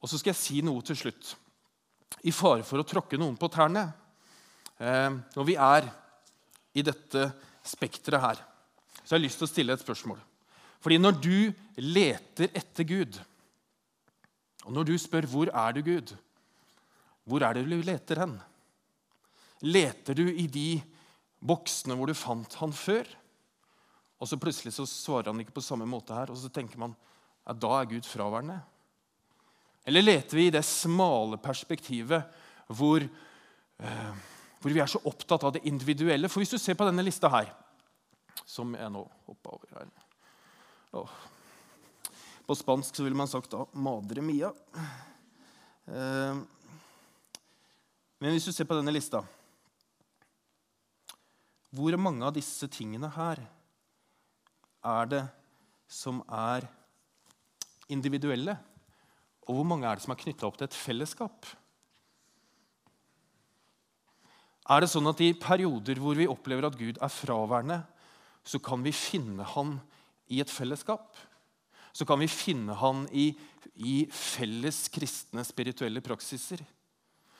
Og 0.00 0.08
så 0.08 0.20
skal 0.20 0.32
jeg 0.32 0.40
si 0.40 0.62
noe 0.64 0.80
til 0.84 0.96
slutt. 0.96 1.34
I 2.24 2.32
fare 2.32 2.64
for 2.64 2.80
å 2.80 2.86
tråkke 2.88 3.20
noen 3.20 3.36
på 3.36 3.50
tærne. 3.52 3.84
Eh, 4.80 5.10
når 5.36 5.48
vi 5.50 5.58
er 5.60 5.90
i 6.74 6.84
dette 6.84 7.28
spekteret 7.64 8.24
her, 8.24 8.40
så 9.02 9.12
har 9.12 9.20
jeg 9.20 9.26
lyst 9.26 9.42
til 9.42 9.48
å 9.48 9.52
stille 9.52 9.76
et 9.76 9.84
spørsmål. 9.84 10.16
Fordi 10.80 10.96
når 11.00 11.20
du 11.20 11.36
leter 11.80 12.48
etter 12.56 12.88
Gud, 12.88 13.20
og 14.64 14.72
når 14.72 14.84
du 14.84 14.96
spør 14.96 15.28
'Hvor 15.28 15.48
er 15.52 15.72
du, 15.72 15.82
Gud?' 15.82 16.16
Hvor 17.24 17.40
er 17.42 17.52
det 17.54 17.68
du 17.68 17.82
leter 17.82 18.20
hen? 18.20 18.40
Leter 19.64 20.18
du 20.18 20.28
i 20.28 20.46
de 20.46 20.68
boksene 21.44 21.96
hvor 21.96 22.10
du 22.10 22.16
fant 22.16 22.58
han 22.60 22.72
før? 22.76 23.08
Og 24.20 24.28
så 24.28 24.38
plutselig 24.40 24.74
så 24.76 24.86
svarer 24.88 25.32
han 25.32 25.40
ikke 25.42 25.56
på 25.56 25.64
samme 25.64 25.86
måte 25.88 26.16
her, 26.16 26.30
og 26.32 26.38
så 26.40 26.50
tenker 26.52 26.80
man 26.80 26.94
at 27.44 27.58
da 27.60 27.72
er 27.78 27.88
Gud 27.90 28.06
fraværende. 28.08 28.60
Eller 29.84 30.04
leter 30.04 30.38
vi 30.38 30.46
i 30.48 30.54
det 30.54 30.64
smale 30.64 31.36
perspektivet 31.40 32.24
hvor, 32.72 33.04
eh, 33.04 34.14
hvor 34.60 34.72
vi 34.72 34.80
er 34.80 34.88
så 34.88 35.02
opptatt 35.04 35.44
av 35.44 35.52
det 35.56 35.64
individuelle? 35.68 36.30
For 36.32 36.40
hvis 36.40 36.54
du 36.54 36.60
ser 36.60 36.78
på 36.78 36.86
denne 36.88 37.04
lista 37.04 37.28
her, 37.32 37.50
som 38.48 38.72
jeg 38.76 38.92
nå 38.92 39.04
hoppa 39.26 39.56
over 39.56 39.76
her 39.78 39.92
Åh. 40.94 41.14
På 42.46 42.54
spansk 42.54 42.94
så 42.94 43.02
ville 43.02 43.18
man 43.18 43.28
sagt 43.28 43.50
da 43.50 43.64
'madre 43.74 44.22
mia'. 44.22 44.52
Eh, 45.86 46.34
men 48.20 48.30
hvis 48.30 48.44
du 48.44 48.52
ser 48.52 48.64
på 48.64 48.76
denne 48.76 48.92
lista 48.94 49.24
hvor 51.74 51.96
mange 51.98 52.22
av 52.22 52.34
disse 52.36 52.68
tingene 52.70 53.10
her 53.16 53.40
er 54.84 55.10
det 55.10 55.24
som 55.90 56.20
er 56.28 56.68
individuelle? 57.90 58.54
Og 59.48 59.58
hvor 59.58 59.66
mange 59.68 59.88
er 59.88 59.98
det 59.98 60.04
som 60.04 60.14
er 60.14 60.20
knytta 60.22 60.46
opp 60.46 60.58
til 60.60 60.68
et 60.68 60.78
fellesskap? 60.78 61.48
Er 64.64 64.80
det 64.80 64.88
sånn 64.92 65.10
at 65.10 65.20
i 65.20 65.34
perioder 65.36 65.98
hvor 66.00 66.16
vi 66.16 66.28
opplever 66.30 66.70
at 66.70 66.78
Gud 66.78 67.00
er 67.02 67.12
fraværende, 67.12 67.82
så 68.44 68.60
kan 68.60 68.84
vi 68.84 68.92
finne 68.96 69.44
Han 69.54 69.76
i 70.32 70.40
et 70.40 70.52
fellesskap? 70.52 71.18
Så 71.92 72.06
kan 72.08 72.20
vi 72.22 72.30
finne 72.30 72.76
Han 72.80 73.04
i, 73.12 73.32
i 73.76 74.06
felles 74.08 74.86
kristne 74.94 75.44
spirituelle 75.44 76.00
praksiser? 76.04 76.62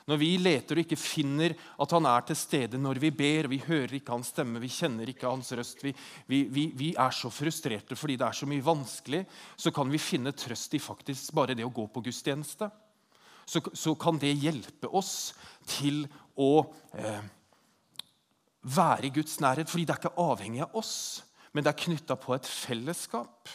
Når 0.04 0.18
vi 0.20 0.34
leter 0.36 0.76
og 0.76 0.82
ikke 0.84 0.98
finner 1.00 1.54
at 1.80 1.92
han 1.96 2.06
er 2.10 2.24
til 2.28 2.36
stede 2.36 2.80
når 2.80 2.98
vi 3.00 3.10
ber, 3.16 3.48
vi 3.48 3.62
hører 3.64 3.96
ikke 3.96 4.12
hans 4.12 4.34
stemme, 4.34 4.60
vi 4.60 4.68
kjenner 4.68 5.08
ikke 5.08 5.30
hans 5.30 5.48
røst, 5.56 5.80
vi, 5.84 5.94
vi, 6.28 6.42
vi, 6.52 6.66
vi, 6.76 6.90
er 7.00 7.14
så 7.16 7.30
frustrerte 7.32 7.96
fordi 7.96 8.18
det 8.20 8.26
er 8.28 8.36
så 8.36 8.48
mye 8.50 8.64
vanskelig, 8.64 9.22
så 9.56 9.72
kan 9.72 9.88
vi 9.88 10.02
finne 10.02 10.34
trøst 10.36 10.76
i 10.76 10.82
faktisk 10.82 11.32
bare 11.36 11.56
det 11.56 11.64
å 11.64 11.72
gå 11.72 11.86
på 11.88 12.04
gudstjeneste. 12.04 12.68
Så, 13.48 13.60
så 13.76 13.96
kan 14.00 14.20
det 14.20 14.34
hjelpe 14.40 14.92
oss 14.92 15.32
til 15.68 16.04
å 16.40 16.52
eh, 16.96 17.24
være 18.64 19.08
i 19.08 19.14
Guds 19.16 19.38
nærhet, 19.40 19.68
fordi 19.72 19.88
det 19.88 19.96
er 19.96 20.04
ikke 20.04 20.24
avhengig 20.24 20.64
av 20.64 20.78
oss, 20.80 20.94
men 21.52 21.64
det 21.64 21.72
er 21.72 21.82
knytta 21.84 22.16
på 22.20 22.36
et 22.36 22.48
fellesskap. 22.48 23.52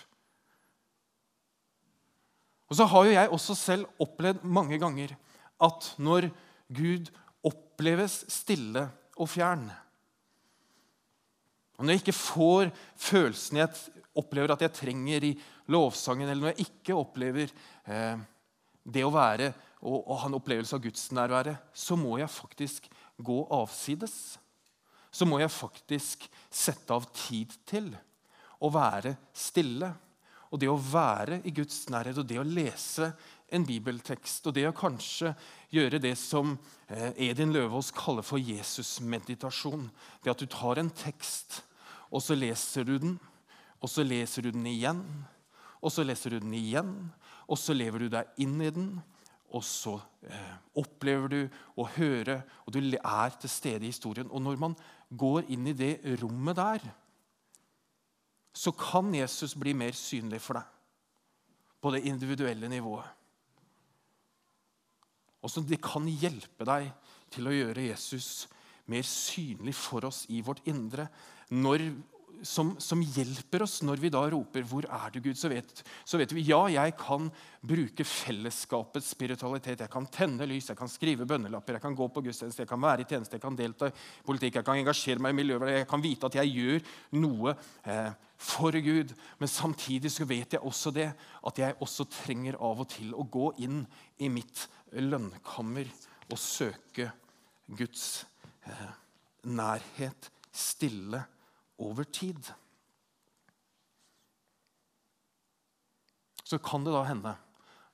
Og 2.70 2.78
så 2.78 2.86
har 2.90 3.06
jo 3.06 3.16
jeg 3.16 3.34
også 3.34 3.58
selv 3.58 4.02
opplevd 4.02 4.46
mange 4.46 4.78
ganger 4.82 5.16
at 5.60 5.94
når 6.00 6.30
Gud 6.72 7.12
oppleves 7.46 8.24
stille 8.32 8.88
og 9.20 9.30
fjern 9.32 9.70
og 11.80 11.86
Når 11.86 11.96
jeg 11.96 12.02
ikke 12.04 12.18
får 12.20 12.70
følelsen 13.00 13.62
jeg 13.62 14.02
opplever 14.20 14.52
at 14.52 14.66
jeg 14.66 14.76
trenger 14.76 15.24
i 15.24 15.32
lovsangen, 15.72 16.28
eller 16.28 16.42
når 16.42 16.52
jeg 16.52 16.66
ikke 16.68 16.98
opplever 16.98 17.54
eh, 17.88 18.20
det 18.84 19.06
å 19.06 19.14
være 19.14 19.54
og, 19.80 20.02
og 20.02 20.18
ha 20.20 20.28
en 20.28 20.36
opplevelse 20.36 20.76
av 20.76 20.84
gudsnærværet, 20.84 21.70
så 21.72 21.96
må 21.96 22.18
jeg 22.20 22.34
faktisk 22.34 22.90
gå 23.16 23.38
avsides. 23.56 24.36
Så 25.08 25.24
må 25.26 25.40
jeg 25.40 25.56
faktisk 25.56 26.28
sette 26.52 26.94
av 26.94 27.08
tid 27.16 27.56
til 27.70 27.88
å 28.60 28.72
være 28.76 29.16
stille. 29.32 29.94
Og 30.52 30.60
det 30.60 30.68
å 30.68 30.76
være 30.76 31.40
i 31.48 31.54
Guds 31.56 31.86
nærhet 31.94 32.20
og 32.20 32.28
det 32.28 32.42
å 32.42 32.48
lese 32.48 33.14
en 33.56 33.66
bibeltekst 33.66 34.48
og 34.50 34.56
det 34.56 34.66
å 34.70 34.76
kanskje 34.76 35.34
gjøre 35.74 36.02
det 36.02 36.16
som 36.20 36.56
eh, 36.88 37.12
Edin 37.30 37.54
Løvaas 37.56 37.92
kaller 37.96 38.26
for 38.26 38.42
Jesus-meditasjon. 38.42 39.88
Det 40.24 40.34
at 40.34 40.42
du 40.42 40.48
tar 40.50 40.82
en 40.82 40.92
tekst, 40.94 41.62
og 42.10 42.24
så 42.26 42.38
leser 42.38 42.88
du 42.88 42.98
den, 42.98 43.18
og 43.80 43.92
så 43.92 44.04
leser 44.04 44.46
du 44.46 44.52
den 44.56 44.68
igjen, 44.70 45.04
og 45.80 45.94
så 45.94 46.04
leser 46.04 46.36
du 46.36 46.42
den 46.44 46.56
igjen, 46.58 46.94
og 47.50 47.58
så 47.58 47.76
lever 47.78 48.06
du 48.06 48.14
deg 48.14 48.42
inn 48.44 48.60
i 48.62 48.72
den. 48.74 48.92
Og 49.50 49.64
så 49.66 49.96
eh, 50.30 50.56
opplever 50.78 51.32
du 51.32 51.40
å 51.80 51.88
høre, 51.96 52.44
og 52.66 52.76
du 52.76 52.82
er 53.00 53.38
til 53.42 53.50
stede 53.50 53.88
i 53.88 53.90
historien. 53.90 54.30
Og 54.30 54.44
når 54.46 54.60
man 54.62 54.76
går 55.10 55.50
inn 55.50 55.72
i 55.72 55.78
det 55.78 55.96
rommet 56.22 56.60
der, 56.60 56.84
så 58.54 58.74
kan 58.76 59.14
Jesus 59.16 59.56
bli 59.58 59.74
mer 59.78 59.96
synlig 59.98 60.42
for 60.44 60.60
deg 60.60 60.76
på 61.80 61.94
det 61.96 62.04
individuelle 62.12 62.70
nivået. 62.70 63.08
Og 65.42 65.52
så 65.52 65.62
Det 65.62 65.80
kan 65.82 66.08
hjelpe 66.08 66.66
deg 66.68 66.92
til 67.32 67.48
å 67.48 67.54
gjøre 67.54 67.88
Jesus 67.90 68.48
mer 68.90 69.06
synlig 69.06 69.76
for 69.78 70.08
oss 70.10 70.26
i 70.34 70.42
vårt 70.42 70.66
indre. 70.68 71.08
Når 71.50 71.92
som, 72.46 72.74
som, 72.80 73.02
hjelper 73.02 73.64
oss 73.66 73.80
når 73.86 74.02
vi 74.02 74.12
da 74.14 74.22
roper 74.32 74.64
'Hvor 74.64 74.86
er 74.86 75.12
du, 75.12 75.20
Gud?' 75.20 75.38
Så 75.38 75.50
vet, 75.50 75.84
så 76.06 76.18
vet, 76.18 76.34
vi 76.34 76.46
ja, 76.48 76.66
jeg 76.68 76.96
kan 76.98 77.30
bruke 77.62 78.04
fellesskapets 78.04 79.10
spiritualitet. 79.12 79.80
Jeg 79.80 79.90
kan 79.90 80.08
tenne 80.08 80.46
lys, 80.48 80.70
jeg 80.70 80.78
kan 80.78 80.88
skrive 80.88 81.26
bønnelapper, 81.26 81.74
jeg 81.74 81.82
kan 81.82 81.96
gå 81.96 82.08
på 82.08 82.22
gudstjeneste, 82.22 82.62
jeg 82.64 82.70
kan 82.70 82.82
være 82.82 83.02
i 83.02 83.10
tjeneste, 83.10 83.36
jeg 83.36 83.42
kan 83.42 83.56
delta 83.56 83.88
i 83.88 83.96
politikk, 84.26 84.56
jeg 84.56 84.66
kan 84.66 84.80
engasjere 84.80 85.20
meg 85.20 85.34
i 85.34 85.40
miljøet, 85.42 85.70
jeg 85.70 85.88
kan 85.88 86.04
vite 86.04 86.26
at 86.26 86.36
jeg 86.36 86.54
gjør 86.56 86.82
noe 87.20 87.56
eh, 87.86 88.12
for 88.38 88.72
Gud. 88.72 89.14
Men 89.40 89.48
samtidig 89.48 90.12
så 90.12 90.26
vet 90.26 90.54
jeg 90.54 90.62
også 90.62 90.92
det, 90.96 91.12
at 91.48 91.60
jeg 91.60 91.80
også 91.80 92.08
trenger 92.10 92.60
av 92.60 92.80
og 92.80 92.90
til 92.90 93.14
å 93.14 93.28
gå 93.28 93.52
inn 93.66 93.84
i 94.20 94.30
mitt 94.32 94.68
lønnkammer 94.92 95.90
og 96.30 96.40
søke 96.40 97.12
Guds 97.68 98.26
eh, 98.66 98.94
nærhet, 99.44 100.32
stille 100.52 101.24
over 101.80 102.04
tid. 102.04 102.52
Så 106.44 106.60
kan 106.60 106.84
det 106.84 106.94
da 106.94 107.04
hende 107.08 107.36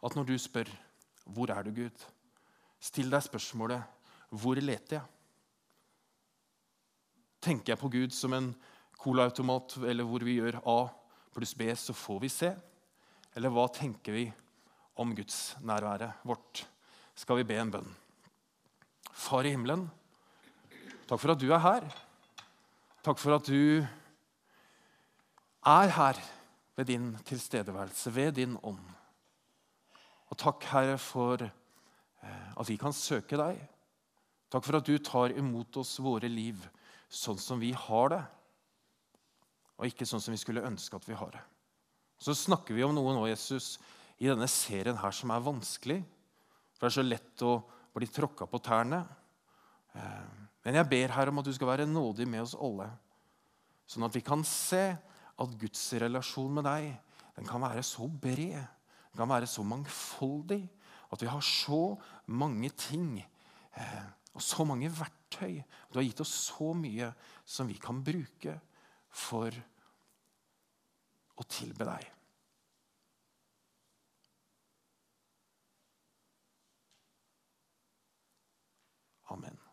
at 0.06 0.16
når 0.16 0.24
du 0.26 0.38
spør 0.38 0.70
'Hvor 1.26 1.50
er 1.50 1.64
du, 1.64 1.72
Gud?' 1.72 2.06
Still 2.80 3.10
deg 3.10 3.24
spørsmålet 3.24 3.84
'Hvor 4.32 4.56
leter 4.62 4.98
jeg?' 4.98 5.10
Tenker 7.42 7.74
jeg 7.74 7.80
på 7.80 7.90
Gud 7.90 8.10
som 8.10 8.34
en 8.34 8.56
colaautomat, 9.00 9.78
eller 9.78 10.04
hvor 10.04 10.24
vi 10.24 10.40
gjør 10.40 10.62
A 10.66 10.90
pluss 11.34 11.54
B, 11.54 11.62
så 11.76 11.94
får 11.94 12.20
vi 12.20 12.30
C? 12.30 12.56
Eller 13.36 13.50
hva 13.50 13.68
tenker 13.68 14.16
vi 14.16 14.34
om 14.96 15.16
Guds 15.16 15.56
nærværet 15.62 16.14
vårt? 16.24 16.68
Skal 17.16 17.36
vi 17.36 17.44
be 17.44 17.60
en 17.60 17.72
bønn? 17.72 17.96
Far 19.12 19.46
i 19.46 19.52
himmelen, 19.54 19.92
takk 21.08 21.20
for 21.20 21.32
at 21.32 21.40
du 21.40 21.52
er 21.52 21.60
her. 21.60 22.05
Takk 23.06 23.20
for 23.22 23.36
at 23.36 23.46
du 23.46 23.86
er 25.70 25.92
her 25.94 26.18
ved 26.74 26.88
din 26.90 27.12
tilstedeværelse, 27.26 28.10
ved 28.16 28.32
din 28.40 28.56
ånd. 28.64 28.82
Og 30.34 30.38
takk, 30.42 30.66
Herre, 30.72 30.98
for 30.98 31.44
eh, 31.46 32.50
at 32.58 32.66
vi 32.66 32.80
kan 32.82 32.96
søke 32.98 33.38
deg. 33.38 33.60
Takk 34.50 34.66
for 34.66 34.80
at 34.80 34.90
du 34.90 34.98
tar 34.98 35.36
imot 35.38 35.78
oss 35.78 36.00
våre 36.02 36.32
liv 36.32 36.66
sånn 37.06 37.38
som 37.38 37.62
vi 37.62 37.70
har 37.78 38.10
det, 38.10 38.24
og 39.78 39.86
ikke 39.86 40.08
sånn 40.10 40.24
som 40.24 40.34
vi 40.34 40.42
skulle 40.42 40.66
ønske 40.66 40.98
at 40.98 41.06
vi 41.06 41.18
har 41.20 41.30
det. 41.36 41.44
Så 42.18 42.34
snakker 42.34 42.74
vi 42.74 42.88
om 42.88 42.96
noe 42.96 43.14
nå, 43.14 43.28
Jesus, 43.30 43.76
i 44.18 44.32
denne 44.32 44.50
serien 44.50 44.98
her 44.98 45.14
som 45.14 45.30
er 45.36 45.46
vanskelig. 45.46 46.02
For 46.74 46.88
det 46.88 46.90
er 46.90 46.98
så 46.98 47.06
lett 47.06 47.46
å 47.46 47.60
bli 47.94 48.10
tråkka 48.10 48.50
på 48.50 48.64
tærne. 48.66 49.04
Men 50.66 50.80
jeg 50.80 50.90
ber 50.90 51.14
her 51.14 51.30
om 51.30 51.40
at 51.40 51.46
du 51.46 51.54
skal 51.54 51.70
være 51.70 51.86
nådig 51.90 52.26
med 52.28 52.42
oss 52.42 52.56
alle, 52.58 52.90
sånn 53.86 54.08
at 54.08 54.16
vi 54.18 54.24
kan 54.26 54.42
se 54.50 54.86
at 55.36 55.58
Guds 55.62 55.84
relasjon 56.02 56.56
med 56.58 56.66
deg 56.66 56.88
den 57.36 57.46
kan 57.46 57.62
være 57.62 57.84
så 57.86 58.08
bred, 58.08 58.64
den 59.12 59.20
kan 59.20 59.30
være 59.30 59.50
så 59.50 59.64
mangfoldig, 59.68 60.64
at 61.12 61.22
vi 61.22 61.30
har 61.30 61.44
så 61.46 61.82
mange 62.34 62.72
ting 62.80 63.20
eh, 63.22 64.06
og 64.34 64.42
så 64.44 64.66
mange 64.68 64.90
verktøy. 64.92 65.62
Du 65.92 66.00
har 66.00 66.08
gitt 66.08 66.24
oss 66.24 66.34
så 66.50 66.74
mye 66.76 67.12
som 67.46 67.70
vi 67.70 67.78
kan 67.80 68.02
bruke 68.04 68.58
for 69.16 69.54
å 71.36 71.48
tilbe 71.52 71.88
deg. 71.88 72.10
Amen. 79.36 79.65